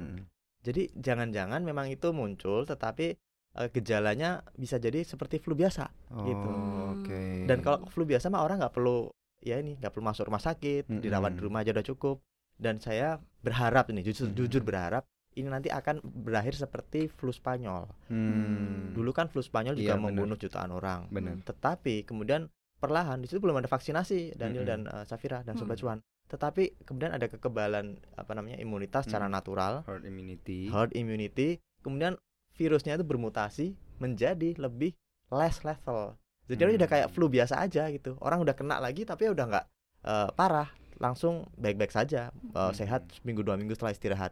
Jadi 0.63 0.83
jangan-jangan 0.97 1.61
memang 1.61 1.91
itu 1.93 2.09
muncul 2.09 2.65
tetapi 2.65 3.13
eh, 3.53 3.69
gejalanya 3.69 4.41
bisa 4.57 4.81
jadi 4.81 5.05
seperti 5.05 5.37
flu 5.37 5.53
biasa. 5.53 5.85
Oh, 6.17 6.25
gitu. 6.25 6.49
Oke. 6.97 7.45
Dan 7.45 7.61
kalau 7.61 7.85
flu 7.93 8.09
biasa 8.09 8.33
mah 8.33 8.41
orang 8.41 8.57
nggak 8.57 8.73
perlu 8.73 9.05
ya 9.37 9.61
ini 9.61 9.77
nggak 9.77 9.93
perlu 9.93 10.09
masuk 10.09 10.33
rumah 10.33 10.41
sakit, 10.41 10.89
Mm-mm. 10.89 11.03
dirawat 11.03 11.37
di 11.37 11.41
rumah 11.45 11.61
aja 11.61 11.69
udah 11.69 11.85
cukup. 11.85 12.25
Dan 12.57 12.81
saya 12.81 13.21
berharap 13.43 13.91
ini 13.91 14.01
jujur 14.01 14.31
Mhm. 14.31 14.35
jujur 14.35 14.63
berharap 14.63 15.03
ini 15.33 15.49
nanti 15.49 15.67
akan 15.67 15.97
berakhir 15.99 16.53
seperti 16.53 17.09
flu 17.09 17.29
Spanyol. 17.29 17.89
Hmm. 18.07 18.93
Dulu 18.93 19.09
kan 19.11 19.27
flu 19.27 19.41
Spanyol 19.41 19.73
juga 19.75 19.97
benar. 19.97 20.03
membunuh 20.05 20.37
jutaan 20.37 20.69
orang. 20.69 21.09
benar. 21.09 21.41
Tetapi 21.41 22.05
kemudian 22.05 22.47
perlahan 22.77 23.17
di 23.17 23.25
situ 23.25 23.39
belum 23.39 23.57
ada 23.57 23.65
vaksinasi 23.65 24.35
Daniel 24.35 24.61
Mm-mm. 24.61 24.85
dan 24.85 25.01
eh, 25.01 25.03
Safira 25.03 25.41
dan 25.41 25.55
Sobat 25.55 25.75
Mm. 25.75 25.81
Cuan. 25.81 25.97
Tetapi 26.23 26.63
kemudian 26.83 27.11
ada 27.11 27.25
kekebalan 27.25 27.97
apa 28.13 28.31
namanya 28.31 28.57
imunitas 28.57 29.05
secara 29.05 29.25
Mm. 29.25 29.33
natural, 29.33 29.73
Herd 29.83 30.05
immunity. 30.05 30.69
herd 30.69 30.91
immunity. 30.93 31.49
Kemudian 31.81 32.13
virusnya 32.53 32.93
itu 32.93 33.03
bermutasi 33.03 33.73
menjadi 33.97 34.53
lebih 34.55 34.93
less 35.29 35.63
level. 35.63 36.13
Jadi 36.43 36.59
hmm. 36.61 36.77
udah 36.77 36.89
kayak 36.89 37.07
flu 37.09 37.25
biasa 37.25 37.57
aja 37.57 37.89
gitu. 37.89 38.13
Orang 38.19 38.43
udah 38.43 38.53
kena 38.53 38.77
lagi 38.77 39.01
tapi 39.01 39.25
udah 39.25 39.45
nggak 39.47 39.65
uh, 40.03 40.29
parah, 40.35 40.69
langsung 40.97 41.47
baik-baik 41.57 41.93
saja, 41.93 42.29
uh, 42.53 42.69
hmm. 42.69 42.75
sehat 42.75 43.01
minggu 43.25 43.41
dua 43.45 43.55
minggu 43.55 43.73
setelah 43.77 43.93
istirahat. 43.93 44.31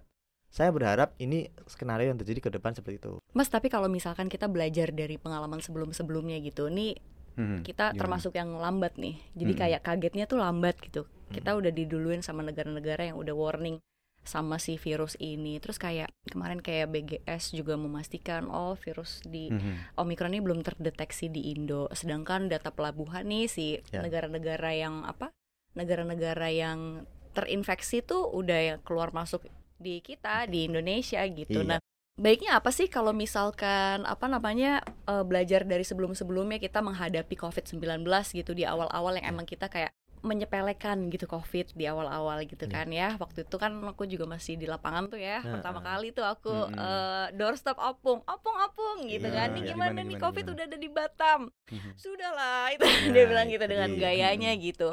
Saya 0.51 0.68
berharap 0.75 1.15
ini 1.15 1.48
skenario 1.63 2.12
yang 2.12 2.20
terjadi 2.20 2.39
ke 2.44 2.50
depan 2.51 2.75
seperti 2.75 3.00
itu. 3.00 3.24
Mas, 3.32 3.48
tapi 3.48 3.72
kalau 3.72 3.88
misalkan 3.88 4.27
kita 4.27 4.51
belajar 4.51 4.91
dari 4.91 5.15
pengalaman 5.15 5.63
sebelum-sebelumnya 5.63 6.44
gitu, 6.44 6.68
nih 6.68 7.00
hmm, 7.39 7.63
kita 7.63 7.96
gimana? 7.96 8.00
termasuk 8.03 8.36
yang 8.36 8.51
lambat 8.60 9.00
nih. 9.00 9.15
Jadi 9.32 9.53
hmm. 9.56 9.62
kayak 9.63 9.82
kagetnya 9.88 10.25
tuh 10.27 10.44
lambat 10.44 10.75
gitu. 10.84 11.08
Kita 11.32 11.56
hmm. 11.56 11.60
udah 11.63 11.72
diduluin 11.72 12.20
sama 12.20 12.44
negara-negara 12.44 13.08
yang 13.08 13.15
udah 13.15 13.32
warning 13.32 13.80
sama 14.22 14.62
si 14.62 14.77
virus 14.77 15.18
ini. 15.18 15.58
Terus 15.58 15.82
kayak 15.82 16.10
kemarin 16.30 16.62
kayak 16.62 16.94
BGS 16.94 17.58
juga 17.58 17.74
memastikan 17.77 18.48
oh 18.50 18.77
virus 18.77 19.22
di 19.25 19.50
mm-hmm. 19.50 19.98
Omikron 19.98 20.34
ini 20.34 20.41
belum 20.41 20.62
terdeteksi 20.62 21.34
di 21.34 21.53
Indo. 21.53 21.89
Sedangkan 21.91 22.48
data 22.48 22.70
pelabuhan 22.70 23.25
nih 23.25 23.50
si 23.50 23.82
yeah. 23.89 24.01
negara-negara 24.06 24.77
yang 24.77 25.03
apa? 25.06 25.34
Negara-negara 25.78 26.48
yang 26.51 27.08
terinfeksi 27.32 28.04
tuh 28.04 28.28
udah 28.28 28.60
yang 28.75 28.80
keluar 28.84 29.16
masuk 29.16 29.48
di 29.80 30.04
kita 30.04 30.46
di 30.46 30.68
Indonesia 30.68 31.24
gitu. 31.25 31.63
Iya. 31.63 31.78
Nah, 31.78 31.80
baiknya 32.20 32.60
apa 32.60 32.70
sih 32.70 32.92
kalau 32.92 33.16
misalkan 33.16 34.04
apa 34.06 34.25
namanya 34.28 34.84
uh, 35.08 35.24
belajar 35.24 35.63
dari 35.63 35.82
sebelum-sebelumnya 35.82 36.60
kita 36.62 36.84
menghadapi 36.84 37.34
COVID-19 37.40 38.06
gitu 38.36 38.51
di 38.51 38.68
awal-awal 38.68 39.18
yang 39.18 39.34
emang 39.34 39.48
kita 39.48 39.72
kayak 39.72 39.96
menyepelekan 40.22 41.10
gitu 41.10 41.25
covid 41.25 41.74
di 41.74 41.90
awal-awal 41.90 42.46
gitu 42.46 42.70
yeah. 42.70 42.74
kan 42.74 42.88
ya 42.94 43.10
waktu 43.18 43.42
itu 43.42 43.58
kan 43.58 43.74
aku 43.82 44.06
juga 44.06 44.30
masih 44.30 44.54
di 44.54 44.70
lapangan 44.70 45.10
tuh 45.10 45.18
ya 45.18 45.42
nah, 45.42 45.58
pertama 45.58 45.82
uh. 45.82 45.86
kali 45.90 46.13
tuh 46.13 46.22
aku 46.22 46.54
mm 46.54 46.70
-hmm. 46.70 46.78
uh, 46.78 47.25
doorstep 47.34 47.74
opung 47.82 48.22
opung 48.30 48.54
opung 48.54 49.10
gitu 49.10 49.25
yeah, 49.25 49.50
kan 49.50 49.58
ini 49.58 49.74
gimana, 49.74 49.98
gimana 49.98 50.10
nih 50.13 50.18
covid 50.22 50.46
gimana. 50.46 50.54
udah 50.54 50.66
ada 50.70 50.78
di 50.78 50.90
Batam 50.94 51.42
mm 51.50 51.74
-hmm. 51.74 51.94
sudahlah 51.98 52.66
itu 52.70 52.86
yeah, 52.86 53.12
dia 53.18 53.25
bilang 53.25 53.48
gitu 53.50 53.66
dengan 53.66 53.90
yeah. 53.98 54.01
gayanya 54.13 54.51
gitu 54.62 54.90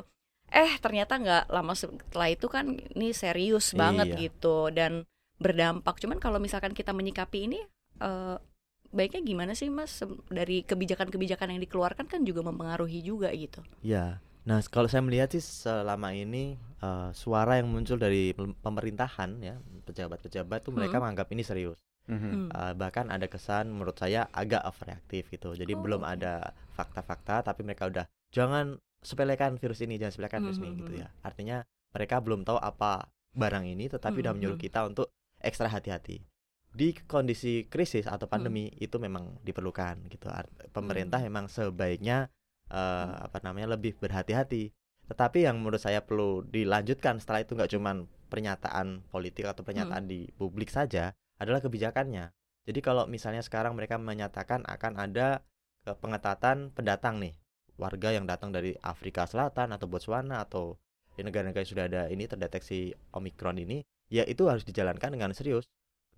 eh 0.48 0.72
ternyata 0.80 1.20
nggak 1.20 1.44
lama 1.52 1.74
setelah 1.76 2.28
itu 2.32 2.46
kan 2.48 2.80
ini 2.96 3.12
serius 3.12 3.76
banget 3.76 4.16
iya. 4.16 4.18
gitu 4.28 4.72
dan 4.72 5.04
berdampak 5.38 6.00
cuman 6.00 6.18
kalau 6.18 6.40
misalkan 6.40 6.72
kita 6.72 6.96
menyikapi 6.96 7.46
ini 7.46 7.60
uh, 8.00 8.40
baiknya 8.88 9.20
gimana 9.20 9.52
sih 9.52 9.68
mas 9.68 10.00
dari 10.32 10.64
kebijakan-kebijakan 10.64 11.52
yang 11.52 11.60
dikeluarkan 11.60 12.08
kan 12.08 12.24
juga 12.24 12.40
mempengaruhi 12.40 13.04
juga 13.04 13.28
gitu 13.36 13.60
ya 13.84 14.18
Nah, 14.48 14.64
kalau 14.72 14.88
saya 14.88 15.04
melihat 15.04 15.28
sih 15.28 15.44
selama 15.44 16.16
ini 16.16 16.56
uh, 16.80 17.12
suara 17.12 17.60
yang 17.60 17.68
muncul 17.68 18.00
dari 18.00 18.32
pemerintahan 18.64 19.44
ya, 19.44 19.60
pejabat-pejabat 19.84 20.64
tuh 20.64 20.72
mereka 20.72 20.96
hmm. 20.96 21.02
menganggap 21.04 21.28
ini 21.36 21.44
serius. 21.44 21.76
Mm-hmm. 22.08 22.48
Uh, 22.48 22.72
bahkan 22.72 23.12
ada 23.12 23.28
kesan 23.28 23.68
menurut 23.68 23.92
saya 24.00 24.24
agak 24.32 24.64
overreaktif 24.64 25.28
gitu. 25.28 25.52
Jadi 25.52 25.76
oh. 25.76 25.84
belum 25.84 26.00
ada 26.08 26.56
fakta-fakta 26.72 27.44
tapi 27.44 27.60
mereka 27.60 27.84
udah 27.84 28.08
jangan 28.32 28.80
sepelekan 29.02 29.56
virus 29.58 29.80
ini, 29.84 29.96
jangan 29.96 30.12
sepelekan 30.14 30.38
mm-hmm. 30.42 30.54
virus 30.54 30.60
ini 30.62 30.70
gitu 30.78 30.92
hmm, 30.94 31.02
ya. 31.02 31.08
Artinya 31.22 31.56
mereka 31.94 32.16
belum 32.20 32.42
tahu 32.44 32.58
apa 32.58 33.08
barang 33.34 33.64
ini 33.64 33.86
tetapi 33.86 34.18
mm-hmm. 34.18 34.24
udah 34.24 34.32
menyuruh 34.34 34.58
hmm. 34.58 34.66
kita 34.66 34.80
untuk 34.86 35.06
ekstra 35.38 35.70
hati-hati. 35.70 36.26
Di 36.68 36.92
kondisi 37.08 37.64
krisis 37.64 38.04
atau 38.04 38.28
pandemi 38.28 38.68
mm. 38.68 38.84
itu 38.84 39.00
memang 39.00 39.40
diperlukan 39.40 40.04
gitu. 40.12 40.28
Pemerintah 40.68 41.16
mm. 41.22 41.26
memang 41.26 41.44
sebaiknya 41.48 42.28
uh, 42.68 43.24
apa 43.24 43.40
namanya 43.40 43.74
lebih 43.74 43.96
berhati-hati. 43.96 44.76
Tetapi 45.08 45.48
yang 45.48 45.64
menurut 45.64 45.80
saya 45.80 46.04
perlu 46.04 46.44
dilanjutkan 46.44 47.16
setelah 47.18 47.40
itu 47.40 47.56
nggak 47.56 47.72
cuma 47.72 48.04
pernyataan 48.28 49.08
politik 49.08 49.48
atau 49.48 49.64
pernyataan 49.64 50.04
hmm. 50.04 50.12
di 50.12 50.20
publik 50.36 50.68
saja 50.68 51.16
adalah 51.40 51.64
kebijakannya. 51.64 52.28
Jadi 52.68 52.80
kalau 52.84 53.08
misalnya 53.08 53.40
sekarang 53.40 53.72
mereka 53.72 53.96
menyatakan 53.96 54.68
akan 54.68 55.00
ada 55.00 55.40
pengetatan 55.88 56.68
pendatang 56.76 57.16
nih 57.24 57.32
warga 57.78 58.12
yang 58.12 58.26
datang 58.26 58.50
dari 58.50 58.74
Afrika 58.82 59.24
Selatan 59.24 59.70
atau 59.72 59.86
Botswana 59.86 60.42
atau 60.42 60.76
di 61.14 61.22
negara-negara 61.22 61.62
yang 61.62 61.72
sudah 61.72 61.84
ada 61.86 62.02
ini 62.10 62.26
terdeteksi 62.26 62.94
Omikron 63.14 63.58
ini, 63.58 63.82
ya 64.10 64.22
itu 64.26 64.46
harus 64.46 64.62
dijalankan 64.66 65.14
dengan 65.14 65.30
serius. 65.34 65.66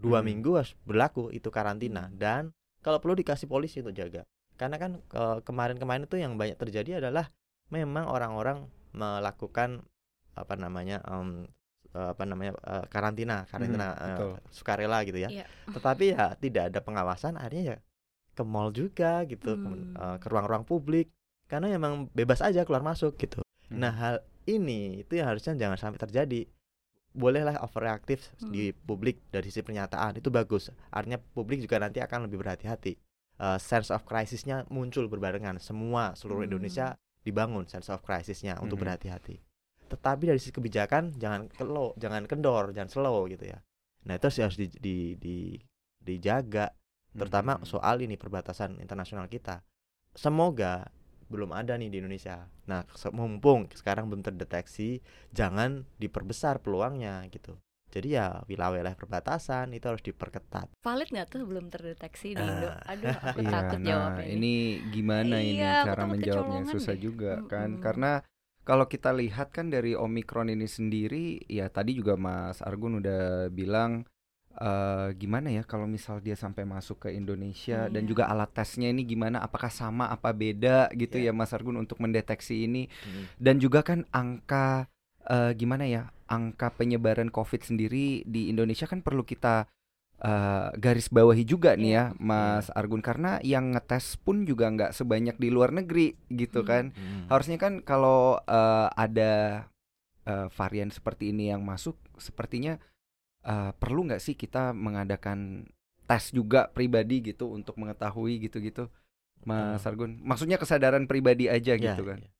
Dua 0.01 0.21
hmm. 0.21 0.27
minggu 0.27 0.51
harus 0.57 0.73
berlaku 0.89 1.29
itu 1.31 1.53
karantina 1.53 2.09
hmm. 2.09 2.17
dan 2.17 2.43
kalau 2.81 2.97
perlu 2.99 3.21
dikasih 3.21 3.45
polisi 3.45 3.85
untuk 3.85 3.93
jaga 3.93 4.25
karena 4.61 4.77
kan 4.77 5.01
kemarin-kemarin 5.45 6.05
itu 6.05 6.21
yang 6.21 6.37
banyak 6.37 6.61
terjadi 6.61 7.01
adalah 7.01 7.33
memang 7.73 8.05
orang-orang 8.13 8.69
melakukan 8.93 9.81
apa 10.37 10.55
namanya 10.61 11.01
um, 11.09 11.49
apa 11.97 12.23
namanya 12.29 12.53
uh, 12.69 12.85
karantina 12.87 13.49
karantina 13.51 13.97
hmm, 13.97 14.17
uh, 14.21 14.37
sukarela 14.53 15.01
gitu 15.09 15.17
ya. 15.17 15.43
Yeah. 15.43 15.49
Tetapi 15.75 16.05
ya 16.13 16.37
tidak 16.39 16.71
ada 16.71 16.81
pengawasan 16.85 17.41
akhirnya 17.41 17.63
ya 17.65 17.77
ke 18.37 18.43
mall 18.47 18.71
juga 18.71 19.25
gitu 19.27 19.57
hmm. 19.57 19.65
ke, 19.65 19.73
uh, 19.99 20.17
ke 20.23 20.27
ruang-ruang 20.29 20.63
publik 20.69 21.11
karena 21.51 21.75
emang 21.75 22.07
bebas 22.15 22.39
aja 22.39 22.63
keluar 22.63 22.87
masuk 22.87 23.19
gitu. 23.19 23.43
Hmm. 23.67 23.83
Nah 23.83 23.91
hal 23.91 24.17
ini 24.47 25.03
itu 25.03 25.19
yang 25.19 25.27
harusnya 25.35 25.59
jangan 25.59 25.77
sampai 25.77 25.99
terjadi. 25.99 26.47
Bolehlah 27.11 27.59
overreaktif 27.67 28.31
hmm. 28.39 28.55
di 28.55 28.71
publik 28.71 29.19
dari 29.35 29.51
sisi 29.51 29.67
pernyataan 29.67 30.23
itu 30.23 30.31
bagus. 30.31 30.71
Artinya 30.95 31.19
publik 31.19 31.59
juga 31.59 31.83
nanti 31.83 31.99
akan 31.99 32.31
lebih 32.31 32.39
berhati-hati 32.39 32.95
uh, 33.41 33.59
sense 33.59 33.89
of 33.89 34.05
crisisnya 34.05 34.69
muncul 34.69 35.09
berbarengan 35.09 35.57
semua 35.59 36.13
seluruh 36.13 36.45
hmm. 36.45 36.51
Indonesia 36.53 36.95
dibangun 37.25 37.65
sense 37.67 37.89
of 37.89 38.05
crisisnya 38.05 38.61
hmm. 38.61 38.65
untuk 38.69 38.85
berhati-hati 38.85 39.41
tetapi 39.91 40.31
dari 40.31 40.39
sisi 40.39 40.55
kebijakan 40.55 41.19
jangan 41.19 41.51
kelo 41.51 41.97
jangan 41.99 42.29
kendor 42.29 42.71
jangan 42.71 42.91
slow 42.93 43.27
gitu 43.27 43.51
ya 43.51 43.59
nah 44.07 44.15
itu 44.17 44.29
harus 44.39 44.57
di, 44.57 44.71
di, 44.71 45.19
di, 45.19 45.59
dijaga 45.99 46.71
terutama 47.11 47.59
hmm. 47.59 47.67
soal 47.67 47.99
ini 48.05 48.15
perbatasan 48.15 48.79
internasional 48.79 49.27
kita 49.27 49.65
semoga 50.15 50.87
belum 51.31 51.55
ada 51.55 51.79
nih 51.79 51.89
di 51.89 52.03
Indonesia 52.03 52.51
nah 52.67 52.83
mumpung 53.15 53.71
sekarang 53.73 54.11
belum 54.11 54.27
terdeteksi 54.27 55.01
jangan 55.31 55.87
diperbesar 55.97 56.59
peluangnya 56.59 57.23
gitu 57.31 57.57
jadi 57.91 58.09
ya 58.23 58.27
wilayah-wilayah 58.47 58.95
perbatasan 58.95 59.75
itu 59.75 59.91
harus 59.91 59.99
diperketat. 60.07 60.71
Valid 60.79 61.11
nggak 61.11 61.27
tuh 61.27 61.43
belum 61.43 61.67
terdeteksi 61.75 62.39
di 62.39 62.43
Indo? 62.43 62.71
Ah. 62.71 62.95
Aduh, 62.95 63.11
aku 63.11 63.41
iya, 63.45 63.51
takut 63.51 63.79
nah, 63.83 63.89
jawabnya 63.91 64.27
ini. 64.31 64.35
Ini 64.39 64.55
gimana 64.95 65.37
iya, 65.43 65.51
ini 65.51 65.87
cara 65.91 66.03
menjawabnya 66.07 66.63
susah 66.71 66.95
deh. 66.95 67.03
juga 67.03 67.33
hmm, 67.43 67.49
kan? 67.51 67.71
Hmm. 67.75 67.83
Karena 67.83 68.13
kalau 68.63 68.87
kita 68.87 69.11
lihat 69.11 69.51
kan 69.51 69.75
dari 69.75 69.99
Omikron 69.99 70.55
ini 70.55 70.71
sendiri, 70.71 71.43
ya 71.51 71.67
tadi 71.67 71.99
juga 71.99 72.15
Mas 72.15 72.63
Argun 72.63 73.03
udah 73.03 73.51
bilang 73.51 74.07
uh, 74.61 75.09
gimana 75.17 75.49
ya 75.51 75.65
kalau 75.65 75.89
misal 75.89 76.21
dia 76.21 76.37
sampai 76.37 76.69
masuk 76.69 77.09
ke 77.09 77.17
Indonesia 77.17 77.89
hmm, 77.89 77.93
dan 77.97 78.03
iya. 78.05 78.09
juga 78.09 78.25
alat 78.29 78.53
tesnya 78.53 78.93
ini 78.93 79.03
gimana? 79.09 79.41
Apakah 79.41 79.73
sama 79.73 80.13
apa 80.13 80.31
beda 80.31 80.93
gitu 80.95 81.19
yeah. 81.19 81.33
ya 81.33 81.37
Mas 81.37 81.51
Argun 81.57 81.81
untuk 81.81 81.99
mendeteksi 81.99 82.69
ini? 82.69 82.87
Hmm. 83.03 83.25
Dan 83.41 83.59
juga 83.59 83.81
kan 83.81 84.05
angka 84.13 84.87
uh, 85.27 85.51
gimana 85.57 85.89
ya? 85.89 86.13
angka 86.31 86.71
penyebaran 86.79 87.29
COVID 87.29 87.67
sendiri 87.67 88.23
di 88.23 88.47
Indonesia 88.47 88.87
kan 88.87 89.03
perlu 89.03 89.27
kita 89.27 89.67
uh, 90.23 90.71
garis 90.79 91.11
bawahi 91.11 91.43
juga 91.43 91.75
nih 91.75 91.91
ya, 91.91 92.05
iya. 92.15 92.23
Mas 92.23 92.71
Argun 92.71 93.03
karena 93.03 93.43
yang 93.43 93.75
ngetes 93.75 94.15
pun 94.23 94.47
juga 94.47 94.71
nggak 94.71 94.95
sebanyak 94.95 95.37
di 95.43 95.51
luar 95.51 95.75
negeri 95.75 96.15
gitu 96.31 96.63
hmm. 96.63 96.69
kan. 96.71 96.85
Hmm. 96.95 97.27
Harusnya 97.27 97.59
kan 97.59 97.83
kalau 97.83 98.39
uh, 98.47 98.89
ada 98.95 99.67
uh, 100.31 100.47
varian 100.55 100.95
seperti 100.95 101.35
ini 101.35 101.51
yang 101.51 101.67
masuk, 101.67 101.99
sepertinya 102.17 102.79
uh, 103.45 103.73
perlu 103.77 104.09
nggak 104.09 104.23
sih 104.23 104.35
kita 104.35 104.73
mengadakan 104.73 105.69
tes 106.05 106.35
juga 106.35 106.69
pribadi 106.75 107.23
gitu 107.23 107.55
untuk 107.55 107.79
mengetahui 107.79 108.51
gitu-gitu, 108.51 108.91
Mas 109.47 109.87
Argun. 109.87 110.19
Maksudnya 110.27 110.59
kesadaran 110.59 111.07
pribadi 111.07 111.47
aja 111.47 111.79
ya, 111.79 111.95
gitu 111.95 112.03
kan. 112.03 112.21
Ya 112.21 112.31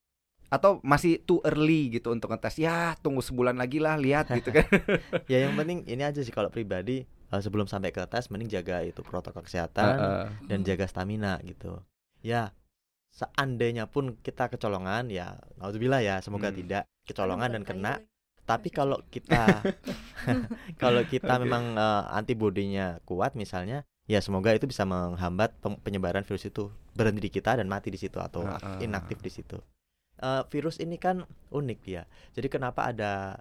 atau 0.51 0.83
masih 0.83 1.23
too 1.23 1.39
early 1.47 1.95
gitu 1.95 2.11
untuk 2.11 2.35
ngetes 2.35 2.59
ya 2.59 2.99
tunggu 2.99 3.23
sebulan 3.23 3.55
lagi 3.55 3.79
lah 3.79 3.95
lihat 3.95 4.35
gitu 4.35 4.51
kan 4.51 4.67
ya 5.31 5.47
yang 5.47 5.55
penting 5.55 5.87
ini 5.87 6.03
aja 6.03 6.19
sih 6.27 6.35
kalau 6.35 6.51
pribadi 6.51 7.07
uh, 7.31 7.39
sebelum 7.39 7.71
sampai 7.71 7.95
ke 7.95 8.03
tes 8.11 8.27
mending 8.35 8.51
jaga 8.51 8.83
itu 8.83 8.99
protokol 9.07 9.47
kesehatan 9.47 9.95
uh, 9.95 10.03
uh. 10.03 10.29
dan 10.51 10.67
jaga 10.67 10.91
stamina 10.91 11.39
gitu 11.47 11.79
ya 12.27 12.51
seandainya 13.15 13.87
pun 13.87 14.19
kita 14.19 14.51
kecolongan 14.51 15.07
ya 15.15 15.39
alhamdulillah 15.63 16.03
ya 16.03 16.19
semoga 16.19 16.51
hmm. 16.51 16.59
tidak 16.67 16.83
kecolongan 17.07 17.55
dan 17.55 17.63
kena 17.63 18.03
tapi 18.51 18.75
kalau 18.75 18.99
kita 19.07 19.63
kalau 20.83 21.07
kita 21.07 21.39
okay. 21.39 21.43
memang 21.47 21.79
uh, 21.79 22.11
antibodinya 22.11 22.99
kuat 23.07 23.39
misalnya 23.39 23.87
ya 24.11 24.19
semoga 24.19 24.51
itu 24.51 24.67
bisa 24.67 24.83
menghambat 24.83 25.55
penyebaran 25.87 26.27
virus 26.27 26.51
itu 26.51 26.67
berhenti 26.99 27.23
di 27.23 27.31
kita 27.31 27.55
dan 27.63 27.71
mati 27.71 27.95
di 27.95 27.99
situ 28.03 28.19
atau 28.19 28.43
uh, 28.43 28.59
uh. 28.59 28.83
inaktif 28.83 29.23
di 29.23 29.31
situ 29.31 29.63
uh, 30.21 30.43
virus 30.49 30.79
ini 30.79 31.01
kan 31.01 31.25
unik 31.51 31.81
ya. 31.89 32.05
Jadi 32.37 32.49
kenapa 32.53 32.93
ada 32.93 33.41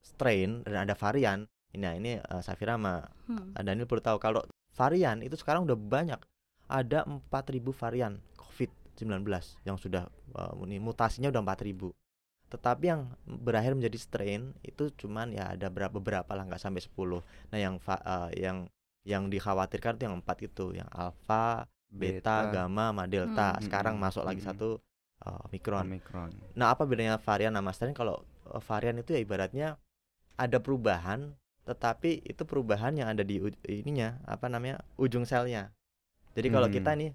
strain 0.00 0.62
dan 0.64 0.86
ada 0.88 0.94
varian? 0.94 1.50
Nah 1.76 1.92
ini 1.92 2.16
uh, 2.16 2.40
Safira 2.40 2.78
sama 2.78 3.04
hmm. 3.28 3.58
Daniel 3.60 3.90
perlu 3.90 4.00
tahu 4.02 4.18
kalau 4.22 4.42
varian 4.72 5.20
itu 5.20 5.36
sekarang 5.36 5.66
udah 5.68 5.76
banyak. 5.76 6.20
Ada 6.66 7.06
4000 7.06 7.62
varian 7.78 8.18
COVID-19 8.34 9.22
yang 9.62 9.78
sudah 9.78 10.10
uh, 10.34 10.54
ini 10.66 10.82
mutasinya 10.82 11.30
udah 11.30 11.42
4000. 11.42 11.94
Tetapi 12.46 12.84
yang 12.86 13.02
berakhir 13.26 13.74
menjadi 13.74 13.98
strain 13.98 14.54
itu 14.62 14.90
cuman 14.94 15.34
ya 15.34 15.50
ada 15.54 15.66
berapa 15.66 15.92
beberapa 15.98 16.30
lah 16.36 16.46
nggak 16.46 16.62
sampai 16.62 16.82
10. 16.82 17.22
Nah 17.50 17.58
yang 17.58 17.74
uh, 17.82 18.30
yang 18.34 18.70
yang 19.06 19.30
dikhawatirkan 19.30 19.98
tuh 19.98 20.04
yang 20.10 20.16
empat 20.18 20.36
itu, 20.42 20.74
yang 20.74 20.86
alfa, 20.90 21.66
beta, 21.90 22.46
gamma, 22.50 22.90
sama 22.90 23.04
delta. 23.06 23.54
Hmm. 23.54 23.62
Sekarang 23.62 23.94
Mm-mm. 23.98 24.04
masuk 24.06 24.22
lagi 24.26 24.42
Mm-mm. 24.42 24.50
satu 24.50 24.68
uh, 25.26 25.46
omikron. 25.46 25.86
Omikron. 25.86 26.30
Nah, 26.58 26.74
apa 26.74 26.82
bedanya 26.86 27.18
varian 27.22 27.54
sama 27.54 27.70
strain? 27.70 27.94
Kalau 27.94 28.22
uh, 28.50 28.62
varian 28.62 28.98
itu 28.98 29.14
ya 29.14 29.20
ibaratnya 29.22 29.78
ada 30.36 30.58
perubahan, 30.58 31.34
tetapi 31.66 32.22
itu 32.26 32.42
perubahan 32.46 32.94
yang 32.98 33.08
ada 33.10 33.22
di 33.22 33.38
ininya, 33.70 34.18
apa 34.26 34.46
namanya, 34.50 34.82
ujung 34.98 35.22
selnya. 35.22 35.70
Jadi 36.36 36.48
kalau 36.50 36.68
Hmm. 36.68 36.76
kita 36.76 36.90
nih, 36.98 37.10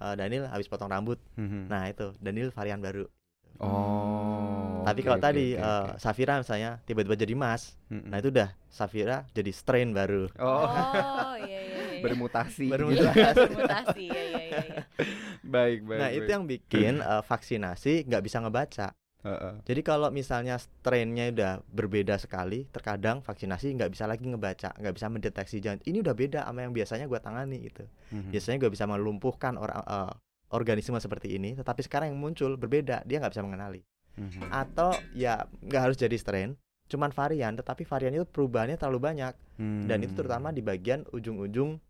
uh, 0.00 0.14
Daniel 0.16 0.48
habis 0.48 0.70
potong 0.70 0.88
rambut, 0.90 1.18
Mhm. 1.36 1.68
nah 1.68 1.84
itu 1.90 2.14
Daniel 2.22 2.50
varian 2.54 2.80
baru. 2.80 3.06
Oh. 3.60 4.82
Tapi 4.82 5.00
oke, 5.00 5.06
kalau 5.06 5.18
oke, 5.20 5.26
tadi 5.26 5.46
oke, 5.54 5.62
uh, 5.62 5.94
oke. 5.94 5.98
Safira 5.98 6.34
misalnya 6.38 6.70
tiba-tiba 6.82 7.14
jadi 7.14 7.34
Mas, 7.34 7.78
Mm-mm. 7.86 8.10
nah 8.10 8.18
itu 8.18 8.28
udah 8.30 8.50
Safira 8.66 9.26
jadi 9.30 9.50
strain 9.54 9.94
baru. 9.94 10.26
Oh, 10.38 10.66
Oh, 10.66 11.34
iya 11.46 11.60
iya 11.62 11.82
iya. 11.94 12.02
bermutasi. 12.02 12.66
Bermutasi. 12.66 13.14
gitu. 13.14 13.42
Bermutasi, 13.46 14.02
iya 14.10 14.22
iya 14.22 14.40
iya. 14.42 14.58
iya. 14.58 14.82
baik, 15.44 15.86
baik. 15.86 16.00
Nah 16.02 16.08
itu 16.10 16.28
yang 16.28 16.44
bikin 16.46 16.94
uh, 16.98 17.22
vaksinasi 17.22 18.10
nggak 18.10 18.22
bisa 18.26 18.42
ngebaca. 18.42 18.88
Heeh. 19.22 19.54
Jadi 19.62 19.80
kalau 19.86 20.10
misalnya 20.10 20.58
strainnya 20.58 21.30
udah 21.30 21.52
berbeda 21.70 22.18
sekali, 22.18 22.66
terkadang 22.74 23.22
vaksinasi 23.22 23.70
nggak 23.78 23.94
bisa 23.94 24.10
lagi 24.10 24.26
ngebaca, 24.26 24.74
nggak 24.74 24.94
bisa 24.98 25.06
mendeteksi 25.06 25.62
jangan 25.62 25.78
ini 25.86 26.02
udah 26.02 26.10
beda 26.10 26.40
sama 26.42 26.66
yang 26.66 26.74
biasanya 26.74 27.06
gua 27.06 27.22
tangani 27.22 27.70
gitu. 27.70 27.86
Mhm. 28.10 28.34
Biasanya 28.34 28.58
gua 28.66 28.70
bisa 28.74 28.84
melumpuhkan 28.90 29.54
orang 29.54 29.78
uh, 29.86 30.10
organisme 30.52 30.96
seperti 30.96 31.32
ini, 31.32 31.52
tetapi 31.52 31.80
sekarang 31.80 32.12
yang 32.12 32.20
muncul 32.20 32.54
berbeda, 32.54 33.02
dia 33.02 33.16
nggak 33.18 33.32
bisa 33.32 33.42
mengenali. 33.42 33.80
Mhm. 34.14 34.48
Atau 34.48 34.92
ya 35.12 35.44
nggak 35.58 35.82
harus 35.82 35.96
jadi 35.96 36.12
strain, 36.14 36.54
cuman 36.86 37.10
varian, 37.10 37.52
tetapi 37.52 37.82
varian 37.82 38.12
itu 38.12 38.24
perubahannya 38.24 38.76
terlalu 38.76 39.00
banyak 39.02 39.34
dan 39.82 39.98
itu 39.98 40.12
Hmm. 40.12 40.18
terutama 40.18 40.48
di 40.50 40.60
bagian 40.60 41.08
ujung-ujung 41.08 41.80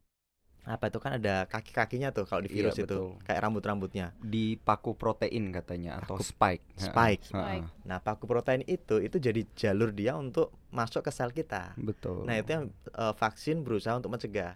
apa 0.63 0.87
itu 0.87 1.03
kan 1.03 1.19
ada 1.19 1.43
kaki-kakinya 1.45 2.15
tuh 2.15 2.23
kalau 2.23 2.39
di 2.39 2.55
Iya, 2.55 2.71
virus 2.71 2.79
itu 2.79 2.87
betul. 2.87 3.19
kayak 3.27 3.41
rambut-rambutnya. 3.43 4.15
di 4.17 4.55
paku 4.55 4.95
protein 4.95 5.51
katanya 5.51 5.99
atau 5.99 6.15
Paku- 6.15 6.23
spike. 6.23 6.63
Heeh. 6.73 6.87
spike. 6.87 7.23
Heeh. 7.35 7.67
Nah, 7.83 7.99
paku 7.99 8.31
protein 8.31 8.63
itu 8.63 9.03
itu 9.03 9.19
jadi 9.19 9.43
jalur 9.59 9.91
dia 9.91 10.15
untuk 10.15 10.55
masuk 10.71 11.03
ke 11.03 11.11
sel 11.11 11.35
kita. 11.35 11.75
Betul. 11.75 12.23
Nah, 12.23 12.39
itu 12.39 12.47
yang 12.49 12.65
eh, 12.71 13.11
vaksin 13.13 13.67
berusaha 13.67 13.99
untuk 13.99 14.15
mencegah. 14.15 14.55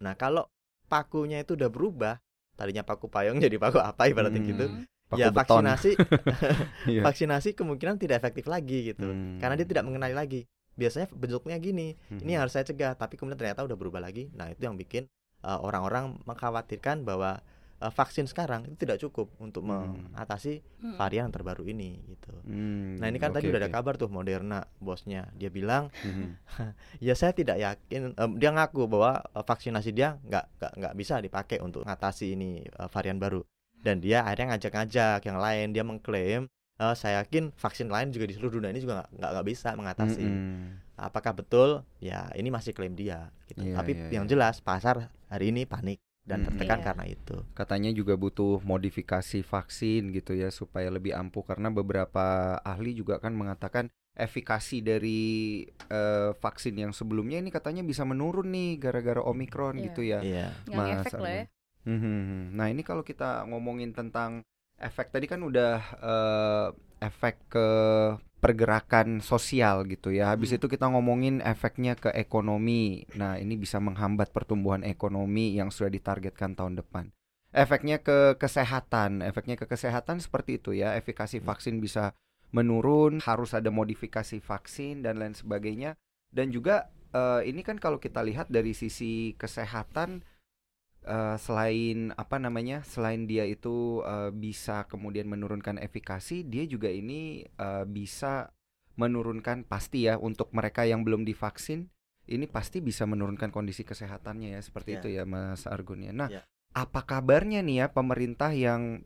Nah, 0.00 0.16
kalau 0.16 0.48
pakunya 0.88 1.44
itu 1.44 1.52
udah 1.52 1.68
berubah, 1.68 2.16
tadinya 2.54 2.82
paku 2.82 3.06
payung 3.06 3.38
jadi 3.44 3.56
paku 3.56 3.78
apa 3.78 4.06
ibaratnya 4.06 4.38
Hmm. 4.38 4.50
gitu. 4.50 4.64
Hmm. 4.66 4.84
Paku 5.08 5.20
ya 5.20 5.28
beton. 5.28 5.60
vaksinasi 5.60 5.90
Iya. 6.92 7.00
vaksinasi 7.02 7.48
kemungkinan 7.52 7.96
tidak 7.96 8.20
efektif 8.20 8.46
lagi 8.46 8.90
gitu. 8.90 9.04
Hmm. 9.06 9.36
Karena 9.36 9.54
dia 9.54 9.66
tidak 9.66 9.84
mengenali 9.84 10.12
lagi. 10.12 10.40
Biasanya 10.72 11.12
bentuknya 11.12 11.56
gini, 11.56 11.92
Mhm. 12.08 12.24
ini 12.24 12.30
yang 12.32 12.42
harus 12.42 12.56
saya 12.56 12.64
cegah, 12.64 12.96
tapi 12.96 13.20
kemudian 13.20 13.36
ternyata 13.36 13.60
udah 13.60 13.76
berubah 13.76 14.00
lagi. 14.00 14.32
Nah, 14.32 14.48
itu 14.48 14.64
yang 14.64 14.72
bikin 14.74 15.04
orang-orang 15.42 16.16
mengkhawatirkan 16.22 17.02
bahwa 17.02 17.42
eh, 17.82 17.92
vaksin 17.92 18.24
sekarang 18.24 18.70
itu 18.70 18.76
tidak 18.78 19.02
cukup 19.02 19.28
untuk 19.36 19.66
Hmm. 19.66 19.98
mengatasi 20.14 20.62
Hmm. 20.78 20.94
varian 20.94 21.28
terbaru 21.28 21.66
ini 21.66 21.98
gitu. 22.06 22.30
Hmm, 22.42 22.98
Nah 22.98 23.06
ini 23.08 23.18
kan 23.18 23.30
tadi 23.30 23.48
oke, 23.48 23.52
udah 23.54 23.60
ada 23.62 23.70
kabar 23.70 23.94
tuh 23.96 24.06
Moderna 24.06 24.62
bosnya 24.78 25.26
dia 25.34 25.50
bilang 25.50 25.90
Mhm. 26.00 26.28
ya 27.06 27.14
saya 27.14 27.32
tidak 27.32 27.58
yakin 27.58 28.14
em, 28.14 28.30
dia 28.38 28.50
ngaku 28.50 28.86
bahwa 28.86 29.18
eh, 29.22 29.44
vaksinasi 29.44 29.90
dia 29.90 30.18
nggak 30.22 30.44
nggak 30.60 30.72
nggak 30.78 30.94
bisa 30.94 31.14
dipakai 31.18 31.58
untuk 31.58 31.82
mengatasi 31.82 32.34
ini 32.34 32.62
eh, 32.62 32.88
varian 32.90 33.18
baru 33.18 33.42
dan 33.82 33.98
dia 33.98 34.22
akhirnya 34.22 34.54
ngajak-ngajak 34.54 35.20
yang 35.26 35.38
lain 35.42 35.66
dia 35.74 35.82
mengklaim 35.82 36.42
eh, 36.78 36.94
saya 36.94 37.22
yakin 37.24 37.50
vaksin 37.54 37.88
lain 37.90 38.12
juga 38.12 38.28
di 38.30 38.34
seluruh 38.36 38.60
dunia 38.60 38.70
ini 38.70 38.82
juga 38.82 39.02
nggak 39.02 39.08
nggak 39.18 39.30
nggak 39.34 39.46
bisa 39.48 39.68
mengatasi 39.74 40.26
Mhm. 40.28 40.70
apakah 41.02 41.32
betul 41.34 41.82
ya 41.98 42.28
ini 42.36 42.52
masih 42.52 42.70
klaim 42.76 42.94
dia 42.94 43.32
gitu 43.50 43.64
Iya, 43.64 43.74
tapi 43.74 43.96
iya, 43.98 44.20
yang 44.20 44.24
iya. 44.28 44.30
jelas 44.30 44.60
pasar 44.60 45.08
hari 45.32 45.50
ini 45.50 45.64
panik 45.64 45.98
dan 46.22 46.42
Mhm. 46.42 46.46
tertekan 46.54 46.78
Iya. 46.78 46.86
karena 46.86 47.04
itu 47.06 47.36
Katanya 47.50 47.90
juga 47.90 48.14
butuh 48.14 48.62
modifikasi 48.62 49.42
vaksin 49.42 50.10
gitu 50.10 50.32
ya 50.32 50.48
supaya 50.48 50.86
lebih 50.88 51.12
ampuh 51.12 51.42
karena 51.42 51.66
beberapa 51.68 52.24
ahli 52.62 52.94
juga 52.94 53.18
kan 53.18 53.34
mengatakan 53.34 53.86
efikasi 54.12 54.78
dari 54.80 55.20
eh, 55.88 56.30
vaksin 56.34 56.76
yang 56.76 56.92
sebelumnya 56.92 57.36
ini 57.36 57.48
katanya 57.48 57.82
bisa 57.82 58.04
menurun 58.04 58.48
nih 58.48 58.78
gara-gara 58.78 59.18
omikron 59.18 59.76
Iya. 59.76 59.84
gitu 59.88 60.02
ya. 60.02 60.20
iya 60.20 60.46
Nggak 60.64 60.76
Mas 60.78 60.88
ngefek 61.00 61.12
lah 61.18 61.32
ya. 61.32 61.42
Argun. 61.42 61.50
Mhm. 61.82 62.38
Nah 62.54 62.66
ini 62.68 62.82
kalau 62.82 63.02
kita 63.02 63.42
ngomongin 63.44 63.90
tentang 63.90 64.46
efek 64.78 65.10
tadi 65.10 65.26
kan 65.26 65.42
udah 65.42 65.74
eh, 65.98 66.66
efek 67.00 67.34
ke 67.48 67.68
pergerakan 68.42 69.22
sosial 69.22 69.86
gitu 69.86 70.10
ya. 70.10 70.34
Habis 70.34 70.50
Hmm. 70.52 70.58
itu 70.58 70.66
kita 70.66 70.90
ngomongin 70.90 71.38
efeknya 71.46 71.94
ke 71.94 72.10
ekonomi. 72.10 73.06
Nah 73.14 73.38
ini 73.38 73.54
bisa 73.54 73.78
menghambat 73.78 74.34
pertumbuhan 74.34 74.82
ekonomi 74.82 75.54
yang 75.54 75.70
sudah 75.70 75.94
ditargetkan 75.94 76.58
tahun 76.58 76.82
depan. 76.82 77.14
Efeknya 77.54 78.02
ke 78.02 78.34
kesehatan, 78.42 79.22
efeknya 79.22 79.54
ke 79.54 79.70
kesehatan 79.70 80.18
seperti 80.18 80.58
itu 80.58 80.74
ya. 80.74 80.98
Efikasi 80.98 81.38
vaksin 81.38 81.78
bisa 81.78 82.18
menurun, 82.50 83.22
harus 83.22 83.54
ada 83.54 83.70
modifikasi 83.70 84.42
vaksin 84.42 85.06
dan 85.06 85.22
lain 85.22 85.38
sebagainya. 85.38 85.94
Dan 86.34 86.50
juga 86.50 86.90
eh, 87.14 87.46
ini 87.46 87.62
kan 87.62 87.78
kalau 87.78 88.02
kita 88.02 88.24
lihat 88.26 88.50
dari 88.50 88.74
sisi 88.74 89.38
kesehatan 89.38 90.24
eh, 91.06 91.36
selain 91.38 92.10
apa 92.14 92.36
namanya 92.38 92.82
selain 92.86 93.26
dia 93.26 93.42
itu 93.44 94.00
eh, 94.06 94.30
bisa 94.30 94.86
kemudian 94.86 95.26
menurunkan 95.26 95.78
efikasi 95.82 96.46
dia 96.46 96.64
juga 96.66 96.88
ini 96.90 97.44
eh, 97.46 97.84
bisa 97.86 98.50
menurunkan 98.98 99.64
pasti 99.64 100.04
ya 100.06 100.20
untuk 100.20 100.52
mereka 100.52 100.84
yang 100.84 101.00
belum 101.02 101.24
divaksin 101.24 101.88
ini 102.28 102.46
pasti 102.46 102.78
bisa 102.78 103.02
menurunkan 103.08 103.50
kondisi 103.50 103.82
kesehatannya 103.82 104.54
ya 104.54 104.60
seperti 104.62 104.90
Ya. 104.94 104.98
itu 105.02 105.08
ya 105.10 105.24
Mas 105.26 105.66
Argun 105.66 106.06
ya. 106.06 106.12
Nah, 106.14 106.28
Ya. 106.30 106.46
apa 106.70 107.02
kabarnya 107.02 107.64
nih 107.66 107.82
ya 107.82 107.86
pemerintah 107.90 108.54
yang 108.54 109.02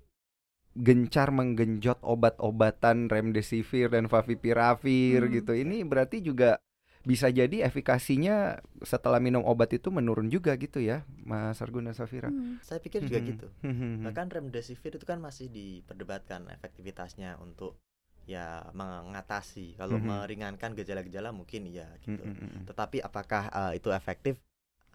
gencar 0.77 1.33
menggenjot 1.33 1.97
obat-obatan 2.05 3.09
remdesivir 3.09 3.89
dan 3.89 4.13
favipiravir 4.13 5.25
Hmm. 5.25 5.33
gitu. 5.33 5.53
Ini 5.57 5.81
berarti 5.89 6.21
juga 6.21 6.61
bisa 7.07 7.31
jadi 7.31 7.63
efikasinya 7.63 8.59
setelah 8.83 9.23
minum 9.23 9.47
obat 9.47 9.71
itu 9.71 9.95
menurun 9.95 10.27
juga 10.27 10.59
gitu 10.59 10.83
ya, 10.83 11.07
Mas 11.23 11.63
Argun 11.63 11.87
dan 11.87 11.95
Safira. 11.95 12.29
Hmm. 12.29 12.59
saya 12.59 12.83
pikir 12.83 13.07
juga 13.07 13.23
Mhm. 13.23 13.27
gitu 13.31 13.47
Mhm. 13.63 14.03
Bahkan 14.03 14.27
remdesivir 14.27 14.91
itu 14.91 15.07
kan 15.07 15.23
masih 15.23 15.47
diperdebatkan 15.47 16.51
efektivitasnya 16.51 17.39
untuk 17.39 17.79
ya 18.27 18.67
mengatasi. 18.75 19.79
Kalau 19.79 20.03
Mhm. 20.03 20.07
meringankan 20.27 20.75
gejala-gejala 20.75 21.31
mungkin 21.31 21.71
iya 21.71 21.87
gitu. 22.03 22.19
Mhm. 22.19 22.67
Tetapi 22.67 22.99
apakah 22.99 23.47
eh, 23.49 23.79
itu 23.79 23.95
efektif? 23.95 24.43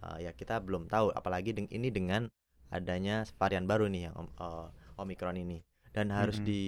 Eh, 0.03 0.27
ya 0.27 0.35
kita 0.35 0.59
belum 0.59 0.91
tahu. 0.91 1.15
Apalagi 1.15 1.55
deng- 1.55 1.71
ini 1.71 1.87
dengan 1.87 2.27
adanya 2.67 3.23
varian 3.39 3.63
baru 3.63 3.87
nih 3.87 4.11
yang 4.11 4.15
om- 4.19 4.35
eh, 4.35 4.67
omikron 4.99 5.39
ini. 5.39 5.63
Dan 5.95 6.11
harus 6.11 6.43
Mhm. 6.43 6.45
di 6.45 6.61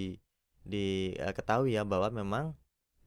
diketahui 0.64 1.76
ya 1.76 1.84
bahwa 1.84 2.08
memang 2.08 2.44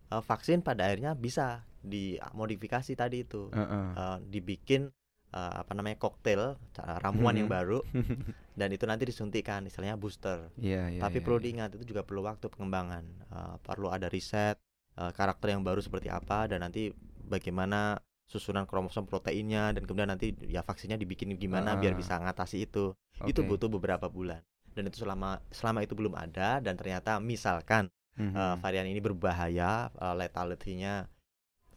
eh, 0.07 0.23
vaksin 0.23 0.59
pada 0.61 0.87
akhirnya 0.87 1.13
bisa 1.13 1.63
dimodifikasi 1.81 2.91
tadi 2.93 3.23
itu. 3.23 3.49
Heeh. 3.51 3.87
Eh, 3.95 4.17
dibikin 4.27 4.91
eh, 5.27 5.53
apa 5.59 5.75
namanya 5.75 5.99
koktail 5.99 6.55
ramuan 7.03 7.35
yang 7.35 7.51
Mhm. 7.51 7.55
baru 7.59 7.79
dan 8.59 8.71
itu 8.71 8.87
nanti 8.87 9.03
disuntikan 9.03 9.67
istilahnya 9.67 9.99
booster. 9.99 10.47
Iya, 10.55 10.87
iya. 10.87 11.01
Tapi 11.03 11.19
iya, 11.19 11.23
perlu 11.27 11.37
iya. 11.39 11.45
diingat 11.45 11.69
itu 11.75 11.91
juga 11.91 12.01
perlu 12.07 12.23
waktu 12.23 12.47
pengembangan. 12.47 13.03
Eh, 13.27 13.55
perlu 13.61 13.91
ada 13.91 14.07
riset 14.07 14.55
eh, 14.97 15.11
karakter 15.11 15.51
yang 15.53 15.61
baru 15.61 15.83
seperti 15.83 16.07
apa 16.07 16.47
dan 16.47 16.63
nanti 16.63 16.89
bagaimana 17.27 17.99
susunan 18.27 18.67
kromosom 18.67 19.07
proteinnya 19.07 19.71
dan 19.71 19.87
kemudian 19.87 20.11
nanti 20.11 20.35
ya 20.47 20.59
vaksinnya 20.59 20.99
dibikin 20.99 21.31
gimana 21.35 21.75
biar 21.75 21.95
Ah. 21.95 21.99
bisa 21.99 22.13
ngatasi 22.17 22.63
itu. 22.63 22.91
Itu 23.23 23.43
Oke. 23.43 23.49
butuh 23.51 23.69
beberapa 23.69 24.07
bulan. 24.07 24.39
Dan 24.71 24.87
itu 24.87 25.01
selama 25.01 25.41
selama 25.49 25.81
itu 25.83 25.91
belum 25.95 26.13
ada 26.13 26.59
dan 26.63 26.77
ternyata 26.77 27.17
misalkan 27.19 27.89
Mhm. 28.17 28.33
eh, 28.35 28.55
varian 28.59 28.87
ini 28.89 28.99
berbahaya, 28.99 29.89
eh, 29.93 30.15
letalitynya 30.17 30.93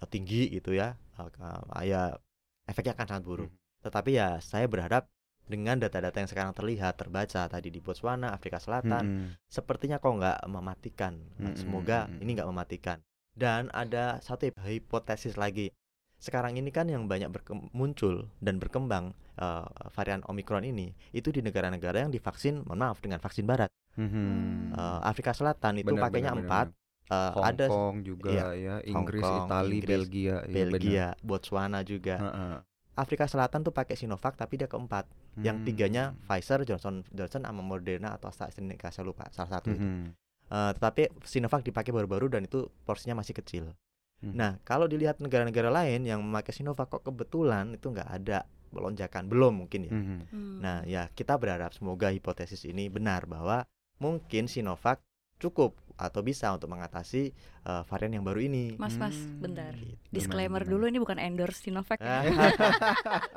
eh, 0.00 0.09
tinggi 0.09 0.48
gitu 0.50 0.72
ya. 0.74 0.96
eh, 1.20 1.29
ke- 1.29 1.85
ya 1.85 2.16
efeknya 2.64 2.96
akan 2.96 3.07
sangat 3.07 3.24
buruk. 3.29 3.50
Tetapi 3.85 4.11
ya 4.16 4.40
saya 4.40 4.64
berharap 4.64 5.09
dengan 5.50 5.76
data-data 5.83 6.16
yang 6.22 6.31
sekarang 6.31 6.53
terlihat 6.55 6.94
terbaca 6.96 7.42
tadi 7.50 7.68
di 7.68 7.81
Botswana, 7.83 8.31
Afrika 8.33 8.57
Selatan, 8.62 9.05
Mhm. 9.05 9.29
sepertinya 9.50 9.98
kok 9.98 10.14
nggak 10.16 10.38
mematikan. 10.48 11.18
Nah, 11.42 11.50
Mm-mm, 11.53 11.59
Semoga 11.59 12.07
mm-mm. 12.07 12.22
ini 12.22 12.31
nggak 12.38 12.48
mematikan. 12.48 12.98
Dan 13.35 13.66
ada 13.74 14.22
satu 14.22 14.48
hipotesis 14.64 15.35
lagi. 15.37 15.74
Sekarang 16.20 16.55
ini 16.57 16.68
kan 16.70 16.85
yang 16.87 17.09
banyak 17.09 17.33
muncul 17.72 18.29
dan 18.40 18.61
berkembang 18.61 19.12
eh, 19.40 19.64
varian 19.96 20.20
Omikron 20.29 20.68
ini 20.68 20.92
itu 21.16 21.33
di 21.33 21.40
negara-negara 21.40 22.05
yang 22.05 22.12
divaksin, 22.12 22.61
mohon 22.68 22.85
maaf 22.85 23.00
dengan 23.00 23.16
vaksin 23.24 23.48
Barat. 23.48 23.72
Mhm. 23.98 24.70
Eh, 24.74 25.00
Afrika 25.03 25.35
Selatan 25.35 25.83
itu 25.83 25.90
Benar, 25.90 26.03
pakainya 26.07 26.31
benar, 26.31 26.42
benar, 26.42 26.46
empat. 26.46 26.66
Hong 27.11 27.42
ada 27.42 27.66
Kong 27.66 27.96
juga 28.07 28.31
iya, 28.31 28.46
ya, 28.55 28.74
Hong 28.94 29.03
Inggris, 29.03 29.26
Kong, 29.26 29.38
Italia, 29.50 29.74
Inggris, 29.74 29.90
Belgia, 29.90 30.37
iya, 30.46 30.55
Belgia, 30.55 31.07
Botswana 31.26 31.83
juga. 31.83 32.16
benar. 32.22 32.31
Heeh. 32.31 32.55
Afrika 32.94 33.24
Selatan 33.26 33.64
tuh 33.64 33.72
pakai 33.72 33.96
Sinovac 33.98 34.37
tapi 34.37 34.61
dia 34.61 34.68
keempat. 34.70 35.09
Yang 35.40 35.57
Hmm. 35.59 35.66
tiganya 35.66 36.05
Pfizer, 36.29 36.62
Johnson 36.62 37.03
Johnson 37.11 37.42
sama 37.42 37.62
Moderna 37.64 38.14
atau 38.14 38.29
AstraZeneca 38.31 38.92
saya 38.92 39.07
lupa 39.09 39.26
salah 39.35 39.59
satu 39.59 39.74
itu. 39.74 39.83
Mhm. 39.83 40.07
Eh, 40.50 40.70
tetapi 40.79 41.03
Sinovac 41.26 41.62
dipakai 41.66 41.90
baru-baru 41.90 42.31
dan 42.31 42.46
itu 42.46 42.70
porsinya 42.87 43.18
masih 43.18 43.35
kecil. 43.35 43.74
Hmm. 44.20 44.37
Nah, 44.37 44.50
kalau 44.62 44.85
dilihat 44.85 45.16
negara-negara 45.18 45.72
lain 45.72 46.05
yang 46.05 46.20
memakai 46.20 46.53
Sinovac 46.53 46.92
kok 46.92 47.03
kebetulan 47.03 47.72
itu 47.74 47.88
nggak 47.88 48.07
ada 48.07 48.44
lonjakan 48.70 49.26
belum 49.26 49.64
mungkin 49.66 49.88
ya. 49.88 49.92
Mhm. 49.96 50.18
Hmm. 50.31 50.57
Nah, 50.62 50.76
ya 50.87 51.09
kita 51.11 51.35
berharap 51.40 51.74
semoga 51.74 52.12
hipotesis 52.14 52.62
ini 52.68 52.87
benar 52.87 53.24
bahwa 53.26 53.64
mungkin 54.00 54.48
Sinovac 54.48 54.98
cukup 55.38 55.76
atau 55.94 56.20
bisa 56.20 56.50
untuk 56.50 56.68
mengatasi 56.68 57.30
eh, 57.60 57.82
varian 57.84 58.16
yang 58.16 58.24
baru 58.24 58.40
ini. 58.40 58.72
Mas, 58.80 58.96
mas, 58.96 59.12
Hmm. 59.12 59.44
bentar. 59.44 59.76
Gitu. 59.76 60.00
Disclaimer 60.08 60.64
Gimana, 60.64 60.72
dulu 60.72 60.84
ini 60.88 60.98
bukan 60.98 61.20
endorse 61.20 61.60
Sinovac 61.60 62.00
ya. 62.00 62.24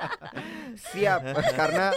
Siap 0.92 1.20
karena 1.54 1.92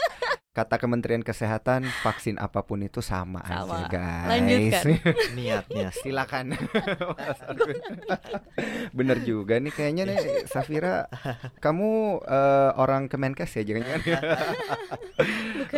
kata 0.57 0.81
Kementerian 0.81 1.21
Kesehatan 1.21 1.85
vaksin 2.01 2.41
apa 2.41 2.65
pun 2.65 2.81
itu 2.81 2.97
sama, 2.97 3.45
Sama. 3.45 3.85
aja 3.85 3.93
guys. 3.93 4.29
Lanjutkan. 4.33 4.85
Niatnya 5.37 5.87
Silakan. 5.93 6.57
Bener 8.97 9.21
juga 9.21 9.61
nih 9.61 9.69
kayaknya 9.69 10.03
nih 10.09 10.17
Safira 10.49 11.05
kamu 11.61 12.21
eh, 12.25 12.71
orang 12.73 13.05
Kemenkes 13.05 13.53
ya 13.53 13.63
jangan-jangan. 13.69 14.09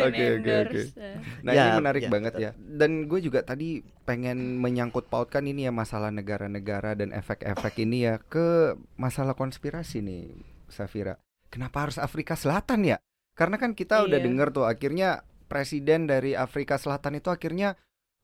oke, 0.00 0.24
endorse. 0.40 0.96
Nah 1.44 1.52
Ya, 1.52 1.64
ini 1.68 1.84
menarik 1.84 2.02
ya, 2.06 2.10
banget 2.10 2.32
betul. 2.32 2.44
ya. 2.48 2.50
Dan 2.56 2.90
gue 3.04 3.20
juga 3.20 3.40
tadi 3.44 3.84
pengen 4.08 4.56
menyangkut 4.56 5.12
pautkan 5.12 5.44
ini 5.44 5.68
ya 5.68 5.72
masalah 5.74 6.08
negara-negara 6.08 6.96
dan 6.96 7.12
efek-efek 7.12 7.84
ini 7.84 8.08
ya 8.08 8.16
ke 8.16 8.80
masalah 8.96 9.36
konspirasi 9.36 10.00
nih, 10.00 10.40
Safira. 10.72 11.20
Kenapa 11.50 11.84
harus 11.84 11.98
Afrika 11.98 12.32
Selatan 12.32 12.86
ya? 12.86 12.96
Karena 13.40 13.56
kan 13.56 13.72
kita 13.72 14.04
udah 14.04 14.20
Iya. 14.20 14.26
denger 14.28 14.48
tuh 14.52 14.68
akhirnya 14.68 15.24
presiden 15.48 16.04
dari 16.04 16.36
Afrika 16.36 16.76
Selatan 16.76 17.16
itu 17.16 17.32
akhirnya 17.32 17.72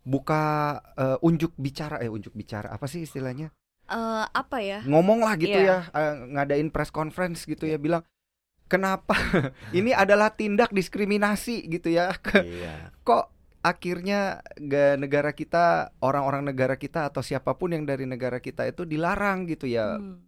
buka 0.04 0.44
eh, 0.94 1.16
unjuk 1.20 1.56
bicara 1.56 1.98
eh 1.98 2.06
unjuk 2.06 2.30
bicara 2.30 2.68
apa 2.68 2.84
sih 2.84 3.02
istilahnya? 3.02 3.48
Eh, 3.88 4.24
apa 4.28 4.60
ya? 4.60 4.84
Ngomong 4.84 5.24
lah 5.24 5.34
gitu 5.34 5.56
Iya. 5.56 5.88
ya, 5.88 5.96
eh, 5.96 6.14
ngadain 6.36 6.68
press 6.68 6.92
conference 6.92 7.42
gitu 7.42 7.64
ya 7.64 7.80
bilang 7.80 8.04
kenapa 8.66 9.14
ini 9.72 9.94
adalah 10.02 10.30
tindak 10.30 10.70
diskriminasi 10.70 11.64
gitu 11.66 11.88
ya 11.88 12.12
iya. 12.44 12.90
kok 13.00 13.30
akhirnya 13.62 14.42
ga- 14.58 14.94
negara 14.94 15.30
kita 15.30 15.94
orang-orang 15.98 16.42
negara 16.44 16.74
kita 16.74 17.06
atau 17.06 17.18
siapa 17.18 17.54
pun 17.54 17.74
yang 17.74 17.82
dari 17.82 18.06
negara 18.06 18.38
kita 18.38 18.62
itu 18.62 18.82
dilarang 18.82 19.46
gitu 19.46 19.66
ya 19.66 19.98
Hmm. 19.98 20.22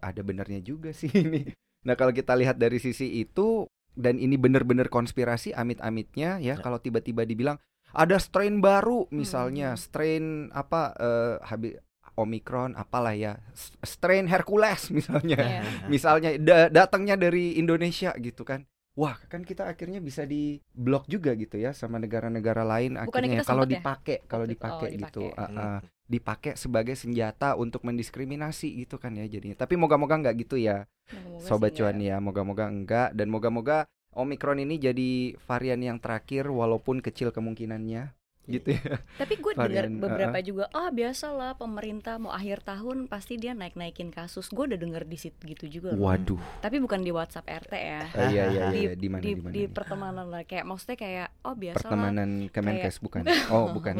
ada 0.00 0.20
benernya 0.20 0.60
juga 0.60 0.92
sih 0.92 1.08
ini 1.08 1.52
nah 1.84 1.92
kalau 1.92 2.10
kita 2.10 2.32
lihat 2.32 2.56
dari 2.56 2.76
sisi 2.76 3.12
itu 3.18 3.64
dan 3.94 4.16
ini 4.16 4.36
bener-bener 4.36 4.88
konspirasi 4.88 5.52
amit-amitnya 5.52 6.38
ya 6.38 6.56
Ya. 6.56 6.60
kalau 6.60 6.78
tiba-tiba 6.78 7.22
dibilang 7.22 7.56
ada 7.92 8.16
strain 8.16 8.60
baru 8.60 9.04
misalnya 9.10 9.76
Hmm. 9.76 9.80
strain 9.80 10.24
apa 10.50 10.96
eh, 10.96 11.34
habi 11.44 11.76
Omicron 12.12 12.76
apalah 12.76 13.16
ya 13.16 13.40
strain 13.80 14.28
Hercules 14.28 14.88
misalnya 14.96 15.38
Iya. 15.40 15.62
misalnya 15.88 16.30
da- 16.36 16.68
datangnya 16.68 17.16
dari 17.16 17.56
Indonesia 17.56 18.12
gitu 18.16 18.44
kan 18.44 18.64
wah 18.92 19.16
kan 19.28 19.40
kita 19.40 19.64
akhirnya 19.64 20.00
bisa 20.00 20.28
di 20.28 20.60
blok 20.72 21.08
juga 21.08 21.32
gitu 21.32 21.56
ya 21.56 21.72
sama 21.72 21.96
negara-negara 21.96 22.60
lain 22.64 23.00
akhirnya 23.00 23.40
kita 23.40 23.48
kalau 23.48 23.64
ya? 23.64 23.72
dipakai 23.80 24.16
kalau 24.28 24.44
dipakai 24.44 24.88
oh, 24.92 24.98
gitu 25.00 25.22
ah. 25.32 25.48
Hmm. 25.48 25.80
Dipakai 26.06 26.58
sebagai 26.58 26.94
senjata 26.98 27.54
untuk 27.56 27.82
mendiskriminasi 27.86 28.84
gitu 28.84 28.98
kan 28.98 29.14
ya 29.16 29.26
jadinya. 29.26 29.56
Tapi 29.58 29.74
moga-moga 29.78 30.18
nggak 30.18 30.36
gitu 30.46 30.56
ya 30.60 30.86
Moga-moga 31.10 31.46
sobat 31.46 31.70
cuan 31.74 31.96
enggak. 31.98 32.08
ya. 32.08 32.16
Moga-moga 32.18 32.64
enggak 32.68 33.08
dan 33.16 33.26
moga-moga 33.28 33.78
Omicron 34.12 34.60
ini 34.60 34.76
jadi 34.76 35.32
varian 35.48 35.80
yang 35.80 35.96
terakhir 35.96 36.44
walaupun 36.52 37.00
kecil 37.00 37.32
kemungkinannya 37.32 38.12
gitu 38.50 38.74
ya 38.74 38.98
Tapi 39.22 39.34
gue 39.38 39.52
dengar 39.54 39.86
beberapa 39.86 40.38
juga, 40.42 40.66
ah 40.74 40.90
biasalah 40.90 41.54
pemerintah 41.56 42.18
mau 42.18 42.34
akhir 42.34 42.66
tahun 42.66 43.06
pasti 43.06 43.38
dia 43.38 43.54
naik-naikin 43.54 44.10
kasus. 44.10 44.50
Gue 44.50 44.66
udah 44.66 44.78
denger 44.80 45.06
di 45.06 45.14
situ 45.14 45.38
gitu 45.46 45.64
juga. 45.70 45.94
loh. 45.94 46.10
waduh 46.10 46.42
Tapi 46.58 46.82
bukan 46.82 47.06
di 47.06 47.14
WhatsApp 47.14 47.46
RT 47.46 47.72
ya. 47.72 48.02
Eh, 48.12 48.28
iya 48.34 48.44
iya 48.50 48.64
di, 48.68 48.78
iya 48.82 48.92
di 48.98 49.08
mana 49.08 49.22
di, 49.22 49.30
di 49.30 49.40
mana 49.40 49.52
di 49.54 49.62
nih? 49.62 49.70
pertemanan 49.70 50.26
lah 50.26 50.42
kayak 50.42 50.64
maksudnya 50.66 50.96
kayak 50.98 51.28
oh 51.46 51.54
biasa 51.54 51.76
lah. 51.78 51.82
pertemanan 51.86 52.28
Kemenkes 52.50 52.96
bukan 52.98 53.22
oh 53.54 53.66
bukan 53.70 53.94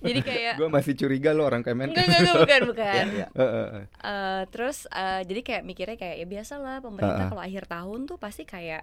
Jadi 0.00 0.20
kayak 0.24 0.54
gue 0.56 0.68
masih 0.72 0.92
curiga 0.96 1.30
lo 1.36 1.44
orang 1.44 1.60
Kemenkes 1.60 2.00
enggak 2.00 2.20
enggak 2.24 2.36
bukan 2.40 2.60
bukan. 2.72 3.04
Iya, 3.12 3.12
iya. 3.12 3.26
Eh, 3.28 3.42
eh, 3.44 3.66
eh. 3.76 3.84
Eh, 4.00 4.42
terus 4.48 4.88
eh, 4.88 5.20
jadi 5.26 5.40
kayak 5.44 5.62
mikirnya 5.66 5.96
kayak 5.96 6.16
ya 6.16 6.26
biasa 6.26 6.54
lah 6.56 6.76
pemerintah 6.80 7.28
Heeh. 7.28 7.30
kalau 7.30 7.42
akhir 7.44 7.64
tahun 7.68 8.00
tuh 8.08 8.16
pasti 8.16 8.42
kayak 8.48 8.82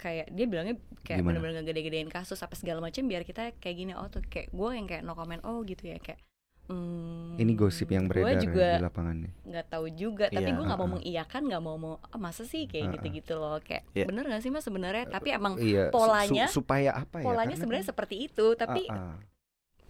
kayak 0.00 0.26
dia 0.28 0.46
bilangnya 0.46 0.74
kayak 0.98 1.20
Gimana? 1.20 1.36
bener-bener 1.36 1.54
ngegede-gedein 1.60 2.08
kasus 2.08 2.40
apa 2.40 2.54
segala 2.54 2.80
macam 2.80 3.04
biar 3.04 3.20
kita 3.22 3.52
kayak 3.54 3.76
gini 3.76 3.92
oh 3.92 4.08
tuh 4.08 4.24
kayak 4.24 4.48
gue 4.48 4.70
yang 4.70 4.86
kayak 4.86 5.02
no 5.02 5.12
comment 5.12 5.44
oh 5.44 5.60
gitu 5.62 5.84
ya 5.84 5.98
kayak 5.98 6.16
hmm, 6.66 7.36
ini 7.36 7.52
gosip 7.52 7.88
yang 7.88 8.06
beredar 8.06 8.40
juga 8.40 8.78
di 8.78 8.82
lapangan 8.82 9.16
nih 9.18 9.32
nggak 9.44 9.66
tahu 9.68 9.86
juga 9.90 10.26
tapi 10.26 10.40
Iya, 10.42 10.56
gue 10.56 10.64
nggak 10.64 10.80
mau 10.80 10.90
mengiyakan 10.90 11.42
nggak 11.44 11.62
mau 11.62 11.76
mau 11.76 11.94
"Ah, 12.04 12.16
masa 12.16 12.42
sih 12.42 12.64
kayak 12.64 12.96
gitu-gitu 12.96 13.34
loh 13.34 13.60
kayak 13.60 13.84
Iya. 13.92 14.06
bener 14.06 14.24
gak 14.26 14.40
sih 14.40 14.48
mas 14.48 14.62
sebenarnya 14.62 15.04
tapi 15.06 15.28
emang 15.30 15.58
iya 15.58 15.86
su- 15.86 15.92
polanya- 15.92 16.48
su- 16.48 16.56
supaya 16.56 16.96
apa 16.96 17.16
ya 17.16 17.24
polanya 17.24 17.48
Karena 17.48 17.60
sebenarnya 17.60 17.84
kan- 17.84 17.92
seperti 17.92 18.16
itu 18.22 18.46
tapi. 18.54 18.82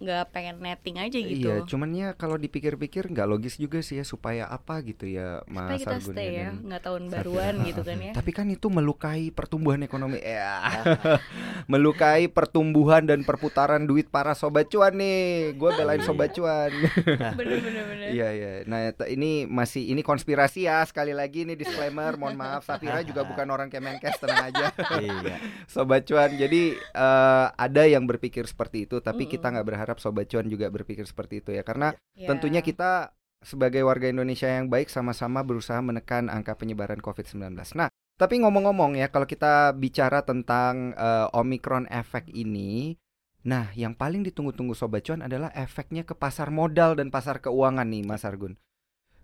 Nggak 0.01 0.33
pengen 0.33 0.57
netting 0.57 0.97
aja 0.97 1.13
gitu 1.13 1.45
Iya, 1.45 1.61
cuman 1.63 1.89
ya 1.91 2.07
kalau 2.13 2.33
dipikir-pikir 2.35 3.07
nggak 3.07 3.27
logis 3.27 3.55
juga 3.55 3.79
sih 3.79 3.97
ya 3.97 4.05
supaya 4.05 4.49
apa 4.49 4.81
gitu 4.81 5.05
ya 5.05 5.45
supaya 5.45 5.69
Mas 5.69 5.77
kita 5.79 5.95
Argun 5.95 6.13
stay 6.13 6.29
ya 6.35 6.49
nggak 6.51 6.81
tahun 6.81 7.03
baruan 7.07 7.53
gitu 7.61 7.81
kan 7.81 7.97
ya 7.97 8.11
Tapi 8.17 8.31
kan 8.31 8.47
itu 8.47 8.67
melukai 8.67 9.29
pertumbuhan 9.29 9.81
ekonomi 9.81 10.17
ya. 10.17 10.57
melukai 11.71 12.27
pertumbuhan 12.27 13.03
dan 13.03 13.21
perputaran 13.21 13.83
duit 13.83 14.07
para 14.07 14.33
sobat 14.33 14.67
cuan 14.67 14.95
nih. 14.95 15.53
Gue 15.55 15.71
belain 15.71 15.99
Iya. 15.99 16.07
sobat 16.07 16.29
cuan. 16.37 16.71
bener-bener 17.35 17.83
bener 17.85 18.07
Iya 18.09 18.27
iya. 18.31 18.51
Nah 18.65 18.79
ini 19.05 19.45
masih 19.45 19.85
ini 19.87 20.01
konspirasi 20.01 20.65
ya 20.65 20.81
sekali 20.83 21.11
lagi 21.11 21.43
ini 21.43 21.53
disclaimer. 21.53 22.15
Mohon 22.15 22.37
maaf 22.37 22.61
Safira 22.65 23.01
juga 23.01 23.21
bukan 23.23 23.47
orang 23.47 23.69
Kemenkes 23.69 24.17
tenang 24.17 24.49
aja. 24.49 24.73
Iya. 24.97 25.37
Sobat 25.67 26.03
cuan. 26.03 26.33
Jadi 26.33 26.73
eh, 26.75 27.45
ada 27.51 27.83
yang 27.85 28.03
berpikir 28.03 28.43
seperti 28.43 28.85
itu, 28.85 28.97
tapi 28.99 29.25
kita 29.25 29.47
Mm-mm. 29.47 29.53
nggak 29.53 29.67
berharap 29.67 29.90
sobat 29.99 30.29
cuan 30.29 30.47
juga 30.47 30.69
berpikir 30.71 31.03
seperti 31.03 31.41
itu 31.43 31.51
ya. 31.51 31.65
Karena 31.65 31.91
Ya. 32.15 32.29
tentunya 32.31 32.61
kita 32.61 33.11
sebagai 33.41 33.81
warga 33.81 34.05
Indonesia 34.05 34.45
yang 34.45 34.69
baik 34.69 34.87
sama-sama 34.93 35.41
berusaha 35.41 35.81
menekan 35.81 36.29
angka 36.29 36.53
penyebaran 36.53 37.01
COVID-19. 37.01 37.57
Nah, 37.73 37.89
tapi 38.21 38.37
ngomong-ngomong 38.37 39.01
ya, 39.01 39.09
kalau 39.09 39.25
kita 39.25 39.73
bicara 39.73 40.21
tentang 40.21 40.93
eh, 40.93 41.27
Omicron 41.33 41.89
efek 41.89 42.29
ini, 42.29 42.93
nah 43.41 43.73
yang 43.73 43.97
paling 43.97 44.21
ditunggu-tunggu 44.21 44.77
sobat 44.77 45.01
cuan 45.09 45.25
adalah 45.25 45.49
efeknya 45.57 46.05
ke 46.05 46.13
pasar 46.13 46.53
modal 46.53 46.93
dan 46.93 47.09
pasar 47.09 47.41
keuangan 47.41 47.89
nih, 47.89 48.05
Mas 48.05 48.21
Argun. 48.21 48.53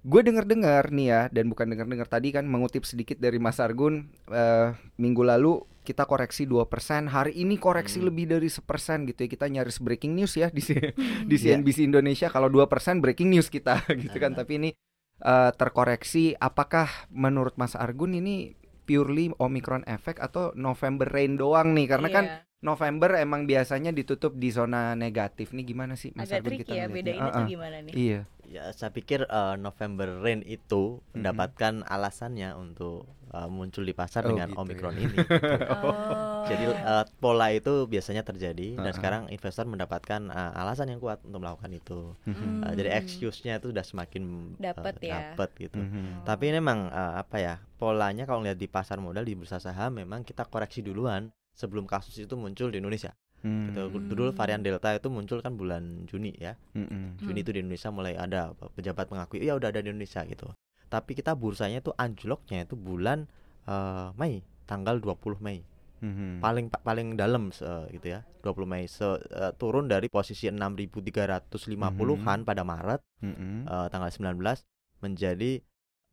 Gue 0.02 0.22
denger-dengar 0.22 0.90
nih 0.90 1.08
ya, 1.08 1.22
dan 1.28 1.48
bukan 1.48 1.68
denger-dengar 1.68 2.06
tadi 2.06 2.30
kan 2.30 2.46
mengutip 2.46 2.84
sedikit 2.84 3.18
dari 3.18 3.38
Mas 3.38 3.58
Argun 3.58 4.08
eh, 4.28 4.70
minggu 4.96 5.22
lalu 5.22 5.58
kita 5.82 6.04
koreksi 6.04 6.44
2%, 6.44 6.68
hari 7.08 7.32
ini 7.38 7.56
koreksi 7.56 7.98
Hmm. 7.98 8.08
lebih 8.08 8.26
dari 8.30 8.48
sepersen 8.48 9.04
gitu 9.06 9.24
ya. 9.24 9.30
Kita 9.30 9.46
nyaris 9.48 9.80
breaking 9.80 10.14
news 10.14 10.36
ya 10.36 10.48
di 10.48 10.60
sini 10.60 10.92
di 11.24 11.36
Iya. 11.38 11.56
CNBC 11.56 11.82
Indonesia 11.82 12.28
kalau 12.28 12.48
2% 12.48 12.68
breaking 13.00 13.32
news 13.32 13.48
kita 13.48 13.80
gitu 14.04 14.16
kan 14.16 14.32
Ah. 14.32 14.44
tapi 14.44 14.54
ini 14.58 14.70
eh, 15.18 15.52
terkoreksi 15.52 16.36
apakah 16.36 16.86
menurut 17.10 17.56
Mas 17.56 17.74
Argun 17.74 18.14
ini 18.14 18.54
purely 18.84 19.34
Omicron 19.34 19.82
effect 19.86 20.20
atau 20.20 20.54
November 20.54 21.04
rain 21.06 21.36
doang 21.36 21.74
nih 21.74 21.88
karena 21.88 22.10
kan 22.10 22.26
Iya. 22.26 22.38
November 22.60 23.14
emang 23.16 23.46
biasanya 23.46 23.90
ditutup 23.90 24.34
di 24.34 24.50
zona 24.50 24.94
negatif 24.94 25.54
nih 25.54 25.62
gimana 25.64 25.94
sih 25.94 26.10
Mas 26.12 26.28
agak 26.28 26.42
Argun 26.44 26.58
kita 26.60 26.72
ya 26.72 26.86
ngeliatnya? 26.86 26.96
beda 26.96 27.12
ini 27.12 27.22
Ah, 27.22 27.32
tuh 27.32 27.40
ah. 27.40 27.48
gimana 27.48 27.78
nih 27.80 27.94
Iya 27.96 28.20
Ya, 28.48 28.72
saya 28.72 28.90
pikir 28.90 29.28
eh, 29.28 29.56
November 29.60 30.24
Rain 30.24 30.40
itu 30.42 31.04
Mhm. 31.04 31.20
mendapatkan 31.20 31.74
alasannya 31.84 32.56
untuk 32.56 33.04
eh, 33.28 33.50
muncul 33.52 33.84
di 33.84 33.92
pasar 33.92 34.24
Oh, 34.24 34.32
dengan 34.32 34.56
gitu 34.56 34.60
Omicron 34.64 34.96
ya. 34.96 35.04
ini. 35.04 35.18
gitu. 35.20 35.28
Oh. 35.84 36.48
Jadi 36.48 36.64
eh, 36.72 37.04
pola 37.20 37.52
itu 37.52 37.84
biasanya 37.86 38.24
terjadi 38.24 38.80
dan 38.80 38.88
Uh-uh. 38.88 38.96
sekarang 38.96 39.22
investor 39.28 39.68
mendapatkan 39.68 40.32
eh, 40.32 40.52
alasan 40.56 40.88
yang 40.88 41.04
kuat 41.04 41.20
untuk 41.28 41.44
melakukan 41.44 41.76
itu. 41.76 42.16
Mhm. 42.24 42.64
Eh, 42.64 42.74
jadi 42.80 42.90
excuse-nya 42.96 43.60
itu 43.60 43.76
sudah 43.76 43.84
semakin 43.84 44.24
eh, 44.56 44.64
Dapet 44.64 44.96
ya. 45.04 45.36
dapet 45.36 45.50
gitu. 45.60 45.78
Mhm. 45.78 46.24
Tapi 46.24 46.46
memang 46.56 46.88
eh, 46.88 47.14
apa 47.20 47.38
ya 47.38 47.56
polanya 47.76 48.24
kalau 48.24 48.48
lihat 48.48 48.56
di 48.56 48.72
pasar 48.72 48.98
modal 48.98 49.28
di 49.28 49.36
bursa 49.36 49.60
saham 49.60 50.00
memang 50.00 50.24
kita 50.24 50.48
koreksi 50.48 50.80
duluan 50.80 51.28
sebelum 51.52 51.84
kasus 51.84 52.16
itu 52.16 52.40
muncul 52.40 52.72
di 52.72 52.80
Indonesia. 52.80 53.12
Hmm. 53.46 53.70
Gitu. 53.70 53.82
Hmm. 53.90 54.10
Dulu 54.10 54.24
varian 54.34 54.62
Delta 54.62 54.94
itu 54.94 55.08
muncul 55.08 55.40
kan 55.46 55.54
bulan 55.54 56.10
Juni 56.10 56.34
ya. 56.38 56.58
Mhm. 56.74 57.22
Juni 57.22 57.40
Hmm. 57.40 57.44
itu 57.46 57.52
di 57.54 57.60
Indonesia 57.62 57.90
mulai 57.94 58.14
ada 58.18 58.54
pejabat 58.74 59.10
mengakui 59.10 59.42
ya 59.42 59.54
udah 59.54 59.70
ada 59.70 59.82
di 59.82 59.90
Indonesia 59.94 60.26
gitu. 60.26 60.50
Tapi 60.88 61.14
kita 61.14 61.36
bursanya 61.36 61.84
itu 61.84 61.92
anjloknya 61.94 62.64
itu 62.64 62.74
bulan 62.74 63.28
eh, 63.68 64.10
Mei, 64.16 64.40
tanggal 64.64 65.04
20 65.04 65.36
Mei. 65.44 65.60
Mhm. 66.00 66.40
Paling 66.40 66.72
pa- 66.72 66.80
paling 66.80 67.20
dalam 67.20 67.52
se- 67.52 67.68
gitu 67.92 68.16
ya. 68.16 68.24
20 68.40 68.64
Mei 68.64 68.88
se, 68.88 69.04
eh, 69.28 69.52
turun 69.60 69.92
dari 69.92 70.08
posisi 70.08 70.48
6.350-an 70.48 72.40
pada 72.44 72.64
Maret 72.64 73.04
Mhm. 73.20 73.68
eh, 73.68 73.88
tanggal 73.92 74.08
19 74.08 74.64
menjadi 75.04 75.60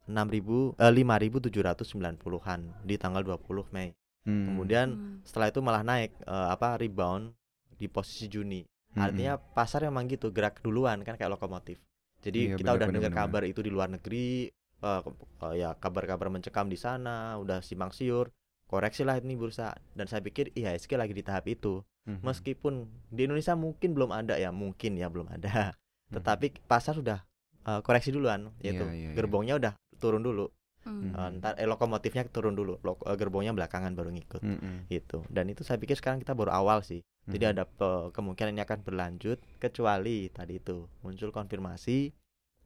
6.000 0.05 0.75
eh, 0.77 0.91
5.790-an 0.91 2.83
di 2.83 2.99
tanggal 2.99 3.23
20 3.23 3.71
Mei. 3.71 3.95
Hmm. 4.25 4.47
Kemudian 4.49 4.89
Hmm. 4.97 5.17
setelah 5.25 5.53
itu 5.53 5.61
malah 5.61 5.85
naik 5.85 6.17
eh, 6.25 6.49
apa 6.51 6.81
rebound 6.81 7.33
di 7.77 7.87
posisi 7.93 8.27
Juni. 8.29 8.65
Mhm. 8.95 9.01
Artinya 9.01 9.35
pasar 9.37 9.85
memang 9.85 10.09
gitu 10.09 10.33
gerak 10.33 10.65
duluan 10.65 11.05
kan 11.05 11.17
kayak 11.17 11.33
lokomotif. 11.37 11.77
Jadi 12.25 12.53
Iya, 12.53 12.57
kita 12.57 12.73
udah 12.73 12.89
dengar 12.89 13.13
kabar 13.13 13.43
itu 13.45 13.61
di 13.61 13.69
luar 13.69 13.93
negeri, 13.93 14.49
eh, 14.81 15.01
ke- 15.05 15.15
eh, 15.45 15.55
ya 15.61 15.77
kabar-kabar 15.77 16.33
mencekam 16.33 16.73
di 16.73 16.79
sana, 16.81 17.37
udah 17.37 17.61
simpang 17.61 17.93
siur, 17.93 18.33
koreksi 18.65 19.05
lah 19.05 19.21
ini 19.21 19.37
bursa 19.37 19.77
dan 19.93 20.09
saya 20.09 20.25
pikir 20.25 20.49
IHSG 20.57 20.97
lagi 20.97 21.13
di 21.13 21.21
tahap 21.21 21.45
itu 21.47 21.85
Mhm. 22.09 22.25
meskipun 22.25 22.89
di 23.13 23.29
Indonesia 23.29 23.53
mungkin 23.55 23.93
belum 23.93 24.09
ada 24.13 24.41
ya 24.41 24.49
mungkin 24.51 24.97
ya 24.97 25.13
belum 25.13 25.29
ada 25.29 25.77
Mhm. 26.09 26.21
tetapi 26.21 26.47
pasar 26.65 26.97
sudah 26.97 27.21
eh, 27.65 27.81
koreksi 27.81 28.13
duluan 28.13 28.53
yaitu 28.61 28.85
Iya, 28.85 28.93
iya, 28.93 29.09
iya. 29.09 29.17
gerbongnya 29.17 29.55
udah 29.57 29.73
turun 30.01 30.21
dulu 30.21 30.49
Hmm. 30.85 31.11
Eh, 31.11 31.29
ntar 31.41 31.57
eh, 31.57 31.65
lokomotifnya 31.65 32.29
turun 32.29 32.53
dulu 32.53 32.77
lo- 32.81 33.01
eh, 33.03 33.17
gerbongnya 33.17 33.51
belakangan 33.51 33.97
baru 33.97 34.13
ngikut 34.13 34.45
Mhm. 34.45 34.87
gitu 34.87 35.25
dan 35.33 35.49
itu 35.49 35.65
saya 35.65 35.81
pikir 35.81 35.97
sekarang 35.97 36.21
kita 36.21 36.33
baru 36.33 36.53
awal 36.53 36.85
sih 36.85 37.01
jadi 37.25 37.49
Mhm. 37.49 37.53
ada 37.53 37.65
pe- 37.65 38.13
kemungkinan 38.13 38.53
ini 38.53 38.61
akan 38.61 38.85
berlanjut 38.85 39.41
kecuali 39.57 40.29
tadi 40.29 40.61
itu 40.61 40.85
muncul 41.01 41.33
konfirmasi 41.33 42.13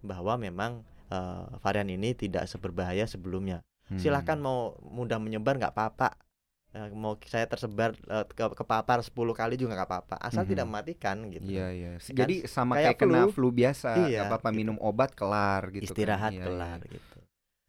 bahwa 0.03 0.35
memang 0.35 0.83
eh, 1.09 1.45
varian 1.59 1.89
ini 1.89 2.13
tidak 2.13 2.45
seberbahaya 2.45 3.07
sebelumnya 3.07 3.63
Mhm. 3.89 3.97
silahkan 3.97 4.37
mau 4.37 4.75
mudah 4.83 5.17
menyebar 5.17 5.57
nggak 5.57 5.73
apa-apa 5.73 6.19
Eh, 6.69 6.93
mau 6.93 7.17
saya 7.25 7.49
tersebar 7.49 7.97
eh, 7.97 8.29
ke 8.29 8.45
kepapar 8.53 9.01
10 9.01 9.33
kali 9.33 9.57
juga 9.57 9.73
nggak 9.73 9.89
apa-apa 9.89 10.17
asal 10.21 10.45
Mhm. 10.45 10.51
tidak 10.53 10.65
mematikan 10.69 11.17
gitu 11.33 11.49
Iya 11.49 11.67
iya. 11.73 11.91
Kan 11.97 12.13
Jadi 12.13 12.35
sama 12.45 12.77
kayak 12.77 12.93
kayak, 12.93 12.99
kena 13.01 13.21
flu. 13.25 13.33
flu 13.33 13.49
biasa, 13.49 13.89
Iya, 14.05 14.21
nggak 14.21 14.29
apa-apa 14.29 14.51
gitu. 14.53 14.59
minum 14.61 14.77
obat 14.77 15.17
kelar 15.17 15.73
gitu. 15.73 15.81
kan. 15.81 15.97
istirahat 15.97 16.33
Iya, 16.37 16.45
kelar 16.45 16.79
iya. 16.85 16.93
gitu 16.93 17.18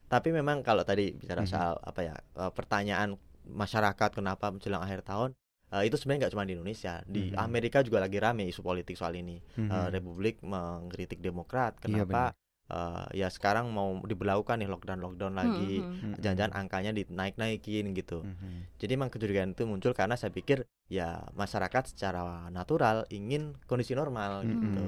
tapi 0.09 0.29
memang 0.29 0.59
kalau 0.59 0.81
tadi 0.81 1.13
bicara 1.13 1.45
Mhm. 1.45 1.47
soal 1.47 1.73
apa 1.79 2.01
ya 2.01 2.15
eh, 2.17 2.51
pertanyaan 2.51 3.15
masyarakat 3.45 4.09
kenapa 4.11 4.49
menjelang 4.49 4.81
akhir 4.81 5.01
tahun 5.03 5.29
eh, 5.69 5.85
itu 5.85 5.95
sebenarnya 5.95 6.25
nggak 6.25 6.33
cuma 6.33 6.43
di 6.43 6.53
Indonesia 6.53 6.93
di 7.05 7.29
Mhm. 7.29 7.37
Amerika 7.37 7.79
juga 7.79 8.01
lagi 8.01 8.17
rame 8.17 8.43
isu 8.43 8.59
politik 8.59 8.97
soal 8.97 9.13
ini 9.15 9.37
Eh, 9.53 9.61
Mhm. 9.61 9.89
Republik 9.91 10.35
mengkritik 10.41 11.19
Demokrat 11.19 11.77
Iya, 11.79 12.03
kenapa 12.03 12.33
eh, 12.67 13.05
ya 13.15 13.29
sekarang 13.29 13.69
mau 13.69 13.97
diberlakukan 14.01 14.57
nih 14.57 14.67
lockdown 14.67 14.97
lockdown 14.99 15.33
lagi 15.33 15.81
Hmm, 15.81 15.89
hmm. 15.89 16.05
Mhm. 16.09 16.21
jangan-jangan 16.21 16.53
angkanya 16.55 16.91
dinaik-naikin 16.91 17.93
gitu 17.93 18.21
Mhm. 18.21 18.77
jadi 18.77 18.91
emang 18.93 19.09
kecurigaan 19.09 19.53
itu 19.53 19.65
muncul 19.65 19.93
karena 19.93 20.13
saya 20.13 20.29
pikir 20.29 20.61
ya 20.85 21.21
masyarakat 21.33 21.93
secara 21.93 22.49
natural 22.49 23.05
ingin 23.09 23.57
kondisi 23.65 23.93
normal 23.93 24.41
Mhm. 24.41 24.49
gitu 24.51 24.85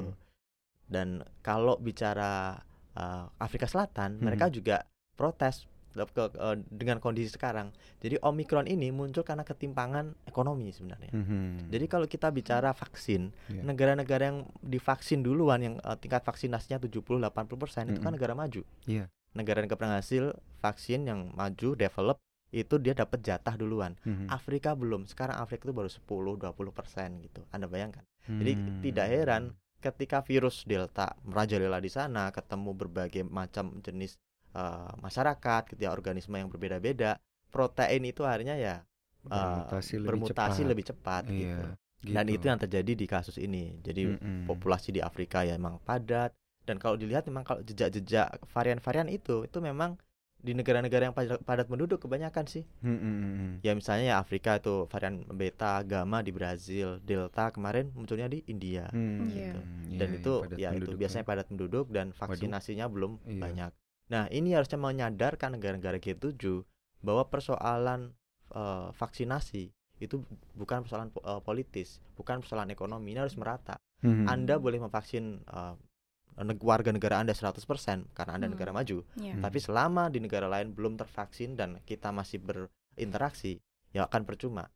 dan 0.86 1.07
kalau 1.39 1.77
bicara 1.77 2.62
uh, 2.91 3.25
Afrika 3.38 3.65
Selatan 3.65 4.19
mereka 4.19 4.45
Mhm. 4.45 4.53
juga 4.53 4.77
protes 5.21 5.69
ke- 5.91 6.34
uh, 6.34 6.55
dengan 6.71 6.97
kondisi 6.97 7.29
sekarang 7.29 7.69
jadi 7.99 8.15
Omikron 8.21 8.63
ini 8.65 8.89
muncul 8.89 9.21
karena 9.21 9.43
ketimpangan 9.43 10.15
ekonomi 10.23 10.71
sebenarnya 10.71 11.12
Mhm. 11.12 11.67
jadi 11.67 11.86
kalau 11.86 12.07
kita 12.07 12.31
bicara 12.31 12.71
vaksin 12.71 13.29
Iya. 13.47 13.62
negara-negara 13.62 14.23
yang 14.25 14.39
divaksin 14.57 15.19
duluan 15.19 15.60
yang 15.62 15.75
uh, 15.79 15.93
tingkat 15.93 16.23
vaksinasinya 16.23 16.79
70-80% 16.79 17.91
itu 17.91 17.99
kan 17.99 18.12
negara 18.12 18.34
maju 18.34 18.63
Iya. 18.86 19.12
negara-negara 19.31 19.77
penghasil 19.77 20.31
vaksin 20.57 21.05
yang 21.05 21.29
maju 21.31 21.75
develop 21.75 22.17
itu 22.51 22.75
dia 22.77 22.91
dapat 22.93 23.19
jatah 23.21 23.55
duluan 23.55 23.95
Mhm. 24.01 24.27
Afrika 24.27 24.71
belum. 24.73 25.07
Sekarang 25.07 25.39
Afrika 25.39 25.67
itu 25.67 25.73
baru 25.73 25.88
10-20 25.88 26.43
persen 26.69 27.19
gitu. 27.21 27.39
Anda 27.47 27.63
bayangkan. 27.65 28.03
Jadi 28.27 28.51
Hmm. 28.53 28.79
tidak 28.81 29.07
heran 29.07 29.43
ketika 29.79 30.19
virus 30.19 30.63
Delta 30.63 31.15
merajalela 31.23 31.79
di 31.79 31.88
sana, 31.88 32.27
ketemu 32.29 32.75
berbagai 32.75 33.23
macam 33.23 33.79
jenis 33.79 34.19
eh, 34.51 34.91
masyarakat, 34.99 35.61
gitu 35.71 35.81
ya, 35.81 35.91
organisme 35.91 36.35
yang 36.35 36.49
berbeda-beda, 36.51 37.17
protein 37.49 38.03
itu 38.07 38.23
akhirnya 38.23 38.55
ya 38.55 38.75
eh, 39.21 39.29
bermutasi 39.29 39.93
lebih 40.01 40.07
bermutasi 40.07 40.61
cepat. 40.63 40.69
lebih 40.71 40.85
cepat 40.87 41.23
Iya, 41.27 41.35
gitu. 41.37 41.65
Dan 42.01 42.25
gitu. 42.25 42.35
itu 42.41 42.45
yang 42.49 42.57
terjadi 42.59 42.91
di 42.97 43.05
kasus 43.05 43.37
ini. 43.37 43.77
Jadi 43.85 44.09
Mhm. 44.17 44.49
populasi 44.49 44.89
di 44.89 44.99
Afrika 44.99 45.45
ya 45.45 45.53
memang 45.55 45.77
padat 45.85 46.33
dan 46.65 46.81
kalau 46.81 46.97
dilihat 46.97 47.29
memang 47.29 47.45
kalau 47.45 47.61
jejak-jejak 47.61 48.41
varian-varian 48.49 49.05
itu 49.09 49.45
itu 49.45 49.57
memang 49.61 49.97
di 50.41 50.57
negara-negara 50.57 51.05
yang 51.05 51.13
padat, 51.13 51.69
penduduk 51.69 52.01
kebanyakan 52.01 52.49
sih. 52.49 52.65
Mhm. 52.81 53.61
Ya 53.61 53.77
misalnya 53.77 54.05
ya 54.09 54.17
Afrika 54.17 54.57
itu 54.57 54.89
varian 54.89 55.21
beta, 55.29 55.85
gamma 55.85 56.25
di 56.25 56.33
Brazil, 56.33 56.97
delta 57.05 57.53
kemarin 57.53 57.93
munculnya 57.93 58.25
di 58.25 58.41
India. 58.49 58.89
Hmm, 58.89 59.21
Iya. 59.21 59.53
Dan 60.01 60.07
iya, 60.09 60.17
itu 60.17 60.33
ya 60.57 60.69
itu 60.73 60.97
biasanya 60.97 61.21
kan. 61.21 61.29
padat 61.29 61.45
penduduk 61.45 61.93
dan 61.93 62.09
vaksinasinya 62.09 62.89
belum 62.89 63.21
Iya. 63.21 63.37
banyak. 63.37 63.71
Nah, 64.12 64.28
ini 64.28 64.52
harusnya 64.52 64.76
menyadarkan 64.76 65.56
negara-negara 65.56 65.95
G7 65.97 66.36
bahwa 67.00 67.24
persoalan 67.26 68.12
eh, 68.52 68.88
vaksinasi 68.91 69.71
itu 69.97 70.19
bukan 70.54 70.84
persoalan 70.84 71.08
eh, 71.10 71.39
politis, 71.39 72.04
bukan 72.13 72.43
persoalan 72.43 72.67
ekonomi, 72.69 73.15
ini 73.15 73.19
harus 73.19 73.39
merata. 73.39 73.80
Mhm. 74.04 74.28
Anda 74.28 74.60
boleh 74.60 74.82
memvaksin 74.82 75.39
eh, 75.41 75.76
neg- 76.43 76.60
warga 76.62 76.91
negara 76.91 77.19
Anda 77.19 77.32
100% 77.32 78.12
karena 78.12 78.36
Anda 78.36 78.47
Hmm. 78.50 78.56
negara 78.56 78.71
maju. 78.71 79.08
Iya. 79.15 79.39
Hmm. 79.39 79.41
Tapi 79.41 79.58
selama 79.58 80.10
di 80.10 80.19
negara 80.19 80.47
lain 80.47 80.76
belum 80.76 81.00
tervaksin 81.00 81.56
dan 81.56 81.80
kita 81.82 82.12
masih 82.12 82.43
berinteraksi, 82.43 83.63
ya 83.91 84.04
akan 84.06 84.24
percuma. 84.24 84.67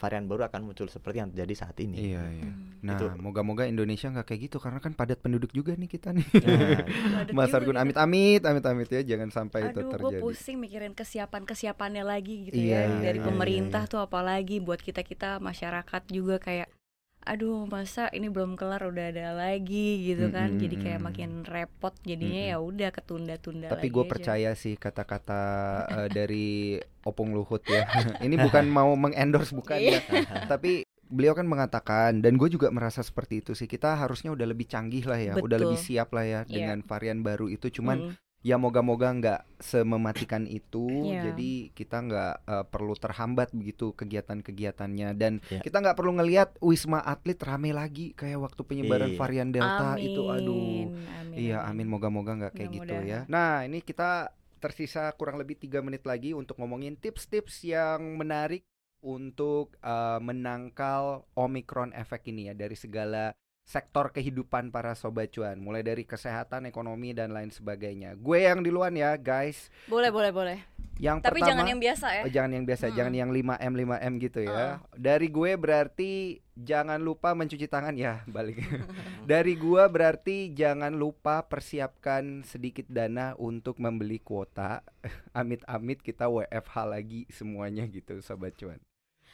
Varian 0.00 0.24
baru 0.24 0.48
akan 0.48 0.64
muncul 0.64 0.88
seperti 0.88 1.20
yang 1.20 1.28
terjadi 1.28 1.54
saat 1.58 1.76
ini. 1.78 2.10
Iya, 2.10 2.22
iya. 2.26 2.48
Hmm. 2.48 2.80
Nah, 2.80 2.96
Itu- 2.96 3.12
moga-moga 3.14 3.64
Indonesia 3.64 4.08
nggak 4.08 4.24
kayak 4.24 4.40
gitu 4.42 4.56
karena 4.56 4.80
kan 4.80 4.90
padat 4.90 5.20
penduduk 5.20 5.52
juga 5.52 5.76
nih 5.76 5.84
kita 5.86 6.10
nih. 6.10 6.24
Nah, 6.24 6.40
Padat 7.28 7.34
Mas 7.36 7.52
Argun 7.52 7.76
kita. 7.76 7.84
amit-amit, 7.84 8.40
amit-amit 8.40 8.88
ya 8.88 9.04
jangan 9.06 9.28
sampai 9.28 9.68
itu 9.68 9.76
Aduh, 9.76 9.84
gue 9.84 9.92
terjadi. 9.92 10.22
pusing 10.22 10.56
mikirin 10.56 10.96
kesiapan-kesiapannya 10.96 12.00
lagi 12.00 12.48
gitu 12.48 12.56
Iya, 12.56 12.72
ya 12.72 12.80
iya, 12.88 13.00
dari 13.04 13.20
iya, 13.20 13.26
pemerintah 13.28 13.84
tuh 13.84 14.00
apalagi 14.00 14.56
buat 14.58 14.80
kita 14.80 15.02
kita 15.02 15.36
masyarakat 15.38 16.02
juga 16.08 16.40
kayak 16.40 16.72
aduh 17.20 17.68
masa 17.68 18.08
ini 18.10 18.32
belum 18.32 18.56
kelar 18.56 18.80
udah 18.80 19.12
ada 19.12 19.36
lagi 19.36 20.08
gitu 20.08 20.32
kan 20.32 20.56
Mm-mm, 20.56 20.60
jadi 20.64 20.76
kayak 20.80 21.00
makin 21.04 21.30
repot 21.44 21.92
jadinya 22.00 22.48
Mm-mm. 22.48 22.52
ya 22.52 22.58
udah 22.58 22.88
ketunda-tunda 22.90 23.68
Tapi 23.68 23.86
gue 23.86 24.04
percaya 24.08 24.50
sih 24.56 24.74
kata-kata 24.74 25.42
eh, 26.00 26.08
dari 26.08 26.80
Opung 27.04 27.36
Luhut 27.36 27.60
ya. 27.64 27.84
Ini 28.24 28.40
bukan 28.40 28.68
mau 28.68 28.92
mengendorse 28.96 29.52
bukan 29.52 29.76
ya. 29.76 30.00
Tapi 30.52 30.84
beliau 31.10 31.34
kan 31.34 31.44
mengatakan 31.44 32.20
dan 32.20 32.36
gue 32.36 32.48
juga 32.48 32.72
merasa 32.72 33.04
seperti 33.04 33.44
itu 33.44 33.52
sih. 33.52 33.68
Kita 33.68 34.00
harusnya 34.00 34.32
udah 34.32 34.46
lebih 34.48 34.64
canggih 34.64 35.04
lah 35.04 35.20
ya, 35.20 35.32
udah 35.36 35.44
Betul. 35.44 35.60
lebih 35.68 35.78
siap 35.78 36.12
lah 36.12 36.24
ya 36.24 36.40
Iya. 36.44 36.52
dengan 36.56 36.78
varian 36.84 37.20
baru 37.20 37.48
itu. 37.48 37.68
Cuman 37.68 38.08
Mm. 38.08 38.16
Ya 38.40 38.56
moga-moga 38.56 39.12
nggak 39.12 39.40
semematikan 39.60 40.48
itu. 40.48 40.88
Iya. 41.12 41.30
Jadi 41.32 41.76
kita 41.76 42.00
nggak 42.00 42.34
eh, 42.48 42.64
perlu 42.72 42.96
terhambat 42.96 43.52
begitu 43.52 43.92
kegiatan-kegiatannya 43.92 45.08
dan 45.12 45.44
Iya. 45.52 45.60
kita 45.60 45.76
nggak 45.84 45.96
perlu 45.96 46.16
ngelihat 46.16 46.56
wisma 46.64 47.04
atlet 47.04 47.36
rame 47.36 47.76
lagi 47.76 48.16
kayak 48.16 48.40
waktu 48.40 48.60
penyebaran 48.64 49.12
Iya. 49.12 49.18
varian 49.20 49.50
delta 49.52 50.00
itu. 50.00 50.22
Aduh. 50.24 50.56
Amin, 50.56 50.88
amin, 51.20 51.36
Iya, 51.36 51.58
amin. 51.68 51.86
Moga-moga 51.88 52.32
nggak 52.36 52.52
kayak 52.56 52.70
gitu 52.72 52.94
ya. 53.04 53.20
Nah, 53.28 53.68
ini 53.68 53.84
kita 53.84 54.32
tersisa 54.60 55.08
kurang 55.16 55.40
lebih 55.40 55.56
tiga 55.56 55.80
menit 55.80 56.04
lagi 56.04 56.36
untuk 56.36 56.60
ngomongin 56.60 56.96
tips-tips 56.96 57.64
yang 57.64 58.16
menarik 58.16 58.64
untuk 59.00 59.76
eh, 59.80 60.20
menangkal 60.20 61.24
Omicron 61.36 61.92
efek 61.92 62.28
ini 62.28 62.48
ya 62.48 62.54
dari 62.56 62.76
segala 62.76 63.32
sektor 63.64 64.10
kehidupan 64.10 64.74
para 64.74 64.98
sobat 64.98 65.30
cuan, 65.30 65.60
mulai 65.62 65.86
dari 65.86 66.02
kesehatan, 66.02 66.66
ekonomi 66.66 67.14
dan 67.14 67.30
lain 67.30 67.54
sebagainya. 67.54 68.18
Gue 68.18 68.44
yang 68.48 68.64
duluan 68.64 68.94
ya, 68.98 69.14
guys. 69.14 69.70
boleh 69.86 70.10
boleh 70.10 70.32
boleh 70.34 70.58
Yang 71.00 71.24
tapi 71.24 71.40
pertama 71.40 71.48
jangan 71.48 71.64
yang 71.64 71.80
biasa 71.80 72.06
ya 72.12 72.22
Oh, 72.26 72.32
jangan 72.32 72.50
yang 72.52 72.64
biasa, 72.68 72.84
Mm-mm. 72.84 72.96
jangan 72.98 73.14
yang 73.16 73.30
5M 73.32 73.72
5M 73.72 74.12
gitu 74.20 74.40
ya. 74.44 74.64
Dari 74.92 75.28
gue 75.32 75.50
berarti 75.56 76.12
jangan 76.60 77.00
lupa 77.00 77.32
mencuci 77.32 77.66
tangan 77.66 77.96
ya, 77.96 78.22
balik. 78.34 78.60
Dari 79.30 79.56
gua 79.56 79.88
berarti 79.88 80.52
jangan 80.52 80.92
lupa 80.92 81.44
persiapkan 81.48 82.44
sedikit 82.44 82.86
dana 82.86 83.32
untuk 83.40 83.80
membeli 83.80 84.20
kuota. 84.20 84.84
Amit-amit 85.40 86.04
kita 86.04 86.28
WFH 86.28 86.74
lagi 86.84 87.20
semuanya 87.32 87.88
gitu 87.88 88.20
sobat 88.20 88.54
cuan. 88.60 88.80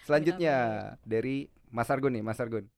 Selanjutnya 0.06 0.56
dari 1.02 1.50
Mas 1.74 1.90
Argun 1.90 2.14
nih, 2.14 2.22
Mas 2.22 2.38
Argun. 2.38 2.70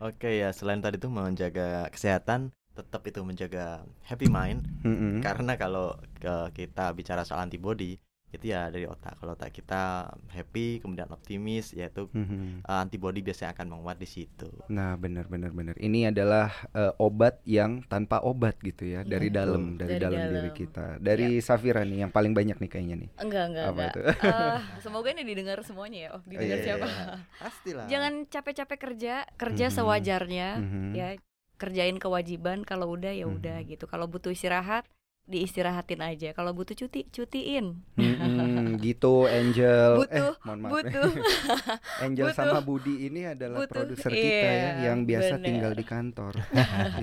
Oke 0.00 0.40
ya, 0.40 0.50
selain 0.56 0.80
tadi 0.80 0.96
itu 0.98 1.08
menjaga 1.12 1.86
kesehatan, 1.92 2.50
tetap 2.74 3.02
itu 3.04 3.20
menjaga 3.22 3.84
happy 4.08 4.26
mind 4.26 4.64
Mm-mm. 4.82 5.20
karena 5.20 5.54
kalau 5.60 5.94
ke- 6.16 6.50
kita 6.56 6.96
bicara 6.96 7.22
soal 7.28 7.44
antibody 7.44 8.00
itu 8.32 8.48
ya 8.48 8.66
dari 8.66 8.84
otak. 8.84 9.20
Kalau 9.20 9.32
otak 9.32 9.52
kita 9.52 10.08
happy, 10.28 10.80
kemudian 10.80 11.06
optimis, 11.08 11.70
yaitu 11.72 12.08
Mhm. 12.10 12.64
uh, 12.64 12.80
antibody 12.80 13.20
biasanya 13.20 13.52
akan 13.52 13.66
menguat 13.70 13.96
di 13.96 14.08
situ. 14.08 14.48
Nah, 14.66 14.96
benar 14.96 15.28
benar 15.28 15.52
benar. 15.52 15.76
Ini 15.76 16.08
adalah 16.08 16.48
eh, 16.72 16.92
obat 16.98 17.44
yang 17.44 17.84
tanpa 17.84 18.18
obat 18.20 18.56
gitu 18.58 18.88
ya, 18.88 19.04
dari 19.04 19.28
Iya, 19.28 19.44
dalam, 19.44 19.76
dari, 19.76 19.96
Dari 19.96 20.02
dalam 20.02 20.22
diri 20.26 20.50
kita. 20.50 20.86
Dari 20.96 21.38
Safira 21.38 21.84
nih 21.84 22.02
yang 22.02 22.10
paling 22.10 22.32
banyak 22.32 22.56
nih 22.56 22.70
kayaknya 22.70 22.96
nih. 23.04 23.10
enggak 23.18 23.44
enggak 23.46 23.64
Apa 23.64 23.72
enggak 23.72 23.92
itu? 23.92 24.00
Eh, 24.00 24.58
semoga 24.84 25.08
ini 25.10 25.22
didengar 25.22 25.58
semuanya 25.62 25.98
ya 25.98 26.10
oh 26.16 26.22
didengar 26.24 26.58
Iya, 26.58 26.64
siapa 26.64 26.86
iya. 26.88 27.04
Pastilah. 27.36 27.86
jangan 27.86 28.12
capek-capek 28.26 28.78
kerja 28.80 29.14
kerja 29.36 29.66
Mhm. 29.68 29.74
sewajarnya 29.74 30.48
Mhm. 30.58 30.90
ya 30.92 31.08
kerjain 31.54 31.96
kewajiban 31.96 32.64
kalau 32.64 32.90
udah 32.90 33.12
ya 33.12 33.28
udah 33.28 33.62
Mhm. 33.62 33.68
gitu 33.70 33.84
kalau 33.86 34.08
butuh 34.08 34.32
istirahat 34.32 34.82
diistirahatin 35.22 36.02
aja. 36.02 36.28
Kalau 36.34 36.50
butuh 36.50 36.74
cuti, 36.74 37.06
cutiin. 37.06 37.78
Mm-mm, 37.94 38.74
gitu 38.86 39.30
Angel. 39.30 40.02
Butuh, 40.02 40.34
eh, 40.34 40.42
mohon 40.42 40.58
maaf. 40.66 40.72
Butuh. 40.74 41.10
Angel 42.04 42.28
butuh. 42.30 42.36
sama 42.36 42.58
Budi 42.58 43.06
ini 43.06 43.30
adalah 43.30 43.62
produser 43.70 44.10
kita 44.10 44.18
ya 44.18 44.50
iya, 44.50 44.70
yang 44.90 45.06
biasa 45.06 45.38
bener. 45.38 45.46
tinggal 45.46 45.72
di 45.78 45.84
kantor. 45.86 46.34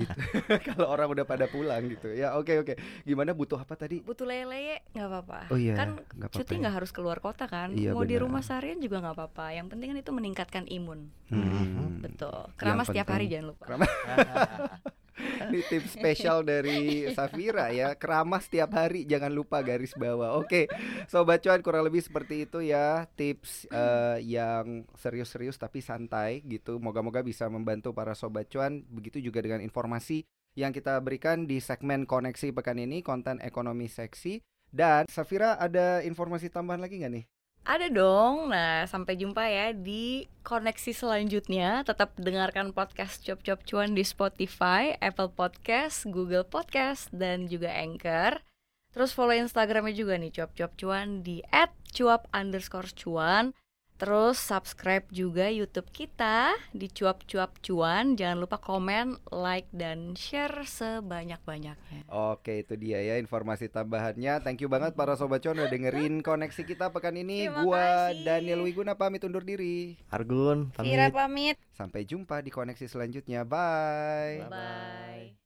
Gitu. 0.00 0.20
Kalau 0.72 0.86
orang 0.92 1.08
udah 1.12 1.24
pada 1.26 1.44
pulang 1.50 1.82
gitu. 1.88 2.12
Ya, 2.12 2.36
oke 2.36 2.62
oke. 2.62 2.74
Gimana 3.04 3.32
butuh 3.32 3.58
apa 3.60 3.74
tadi? 3.76 4.00
butuh 4.00 4.24
lele 4.24 4.80
nggak 4.92 5.08
apa-apa. 5.08 5.40
Oh 5.52 5.58
iya, 5.58 5.74
kan 5.76 5.98
nggak 5.98 6.28
apa-apa 6.30 6.40
cuti 6.40 6.54
ya. 6.56 6.60
nggak 6.62 6.74
harus 6.80 6.90
keluar 6.92 7.18
kota 7.20 7.44
kan. 7.48 7.72
Iya, 7.74 7.92
Mau 7.92 8.04
di 8.04 8.16
benar. 8.16 8.22
rumah 8.28 8.42
seharian 8.44 8.78
juga 8.80 9.02
nggak 9.02 9.16
apa-apa. 9.16 9.46
Yang 9.56 9.66
penting 9.76 9.88
kan 9.92 9.98
itu 10.00 10.12
meningkatkan 10.12 10.64
imun. 10.68 11.00
Hmm. 11.32 12.00
Betul. 12.00 12.52
Keramas 12.56 12.86
setiap 12.88 13.08
hari 13.12 13.26
jangan 13.28 13.56
lupa. 13.56 13.64
Ini 15.18 15.60
tips 15.66 15.96
spesial 15.96 16.44
dari 16.46 17.08
Safira 17.16 17.72
ya. 17.72 17.96
Keramas 17.96 18.46
setiap 18.46 18.74
hari 18.76 19.04
jangan 19.08 19.32
lupa 19.32 19.60
garis 19.60 19.94
bawah. 19.96 20.36
Oke 20.38 20.70
Sobat 21.10 21.42
Cuan 21.42 21.60
kurang 21.60 21.86
lebih 21.86 22.00
seperti 22.04 22.44
itu 22.48 22.60
ya 22.62 23.08
Tips 23.16 23.66
eh, 23.70 24.18
yang 24.24 24.84
serius-serius 24.94 25.56
tapi 25.56 25.80
santai 25.80 26.44
gitu. 26.46 26.78
Moga-moga 26.78 27.24
bisa 27.24 27.48
membantu 27.50 27.96
para 27.96 28.12
Sobat 28.12 28.46
Cuan. 28.52 28.84
Begitu 28.88 29.20
juga 29.20 29.40
dengan 29.40 29.64
informasi 29.64 30.22
yang 30.58 30.74
kita 30.74 30.98
berikan 31.00 31.46
di 31.46 31.62
segmen 31.62 32.04
koneksi 32.04 32.50
pekan 32.52 32.78
ini 32.78 33.00
Konten 33.00 33.38
ekonomi 33.40 33.86
seksi. 33.86 34.42
Dan 34.70 35.10
Safira 35.10 35.58
ada 35.58 35.98
informasi 36.06 36.46
tambahan 36.46 36.78
lagi 36.78 37.02
nggak 37.02 37.12
nih? 37.12 37.24
Ada 37.60 37.92
dong. 37.92 38.48
Nah, 38.48 38.88
sampai 38.88 39.20
jumpa 39.20 39.44
ya 39.46 39.76
di 39.76 40.24
koneksi 40.42 40.90
selanjutnya. 40.96 41.84
Tetap 41.84 42.16
dengarkan 42.16 42.72
podcast 42.72 43.20
Cop 43.20 43.44
Cop 43.44 43.60
Cuan 43.68 43.92
di 43.92 44.02
Spotify, 44.02 44.96
Apple 44.98 45.30
Podcast, 45.30 46.08
Google 46.08 46.48
Podcast, 46.48 47.12
dan 47.12 47.46
juga 47.46 47.70
Anchor. 47.70 48.40
Terus 48.90 49.14
follow 49.14 49.38
Instagramnya 49.38 49.94
juga 49.94 50.18
nih 50.18 50.34
Cuap 50.34 50.50
Cuap 50.56 50.72
Cuan 50.74 51.22
di 51.22 51.44
@cuap 51.94 52.26
underscore 52.34 52.90
cuan. 52.96 53.54
Terus 54.00 54.40
subscribe 54.40 55.04
juga 55.12 55.52
YouTube 55.52 55.92
kita 55.92 56.56
di 56.72 56.88
Cuap 56.88 57.28
Cuap 57.28 57.60
Cuan. 57.60 58.16
Jangan 58.16 58.40
lupa 58.40 58.56
komen, 58.56 59.20
like, 59.28 59.68
dan 59.76 60.16
share 60.16 60.64
sebanyak-banyaknya. 60.64 62.08
Oke 62.08 62.64
itu 62.64 62.80
dia 62.80 63.04
ya 63.04 63.20
informasi 63.20 63.68
tambahannya 63.68 64.40
Thank 64.40 64.64
you 64.64 64.72
banget 64.72 64.96
para 64.96 65.20
Sobat 65.20 65.44
Cuan 65.44 65.60
udah 65.60 65.68
dengerin 65.68 66.24
koneksi 66.24 66.62
kita 66.64 66.88
pekan 66.96 67.20
ini 67.20 67.46
Terima 67.46 67.60
Gua 67.60 68.08
kasih. 68.08 68.24
Daniel 68.24 68.64
Wiguna 68.64 68.96
pamit 68.96 69.20
undur 69.20 69.44
diri 69.44 70.00
Argun, 70.08 70.72
pamit. 70.72 70.88
Kira 70.96 71.06
pamit. 71.12 71.56
Sampai 71.76 72.08
jumpa 72.08 72.40
di 72.40 72.48
koneksi 72.48 72.88
selanjutnya 72.88 73.44
Bye 73.44 74.48
Bye-bye. 74.48 74.48
Bye. 74.48 75.39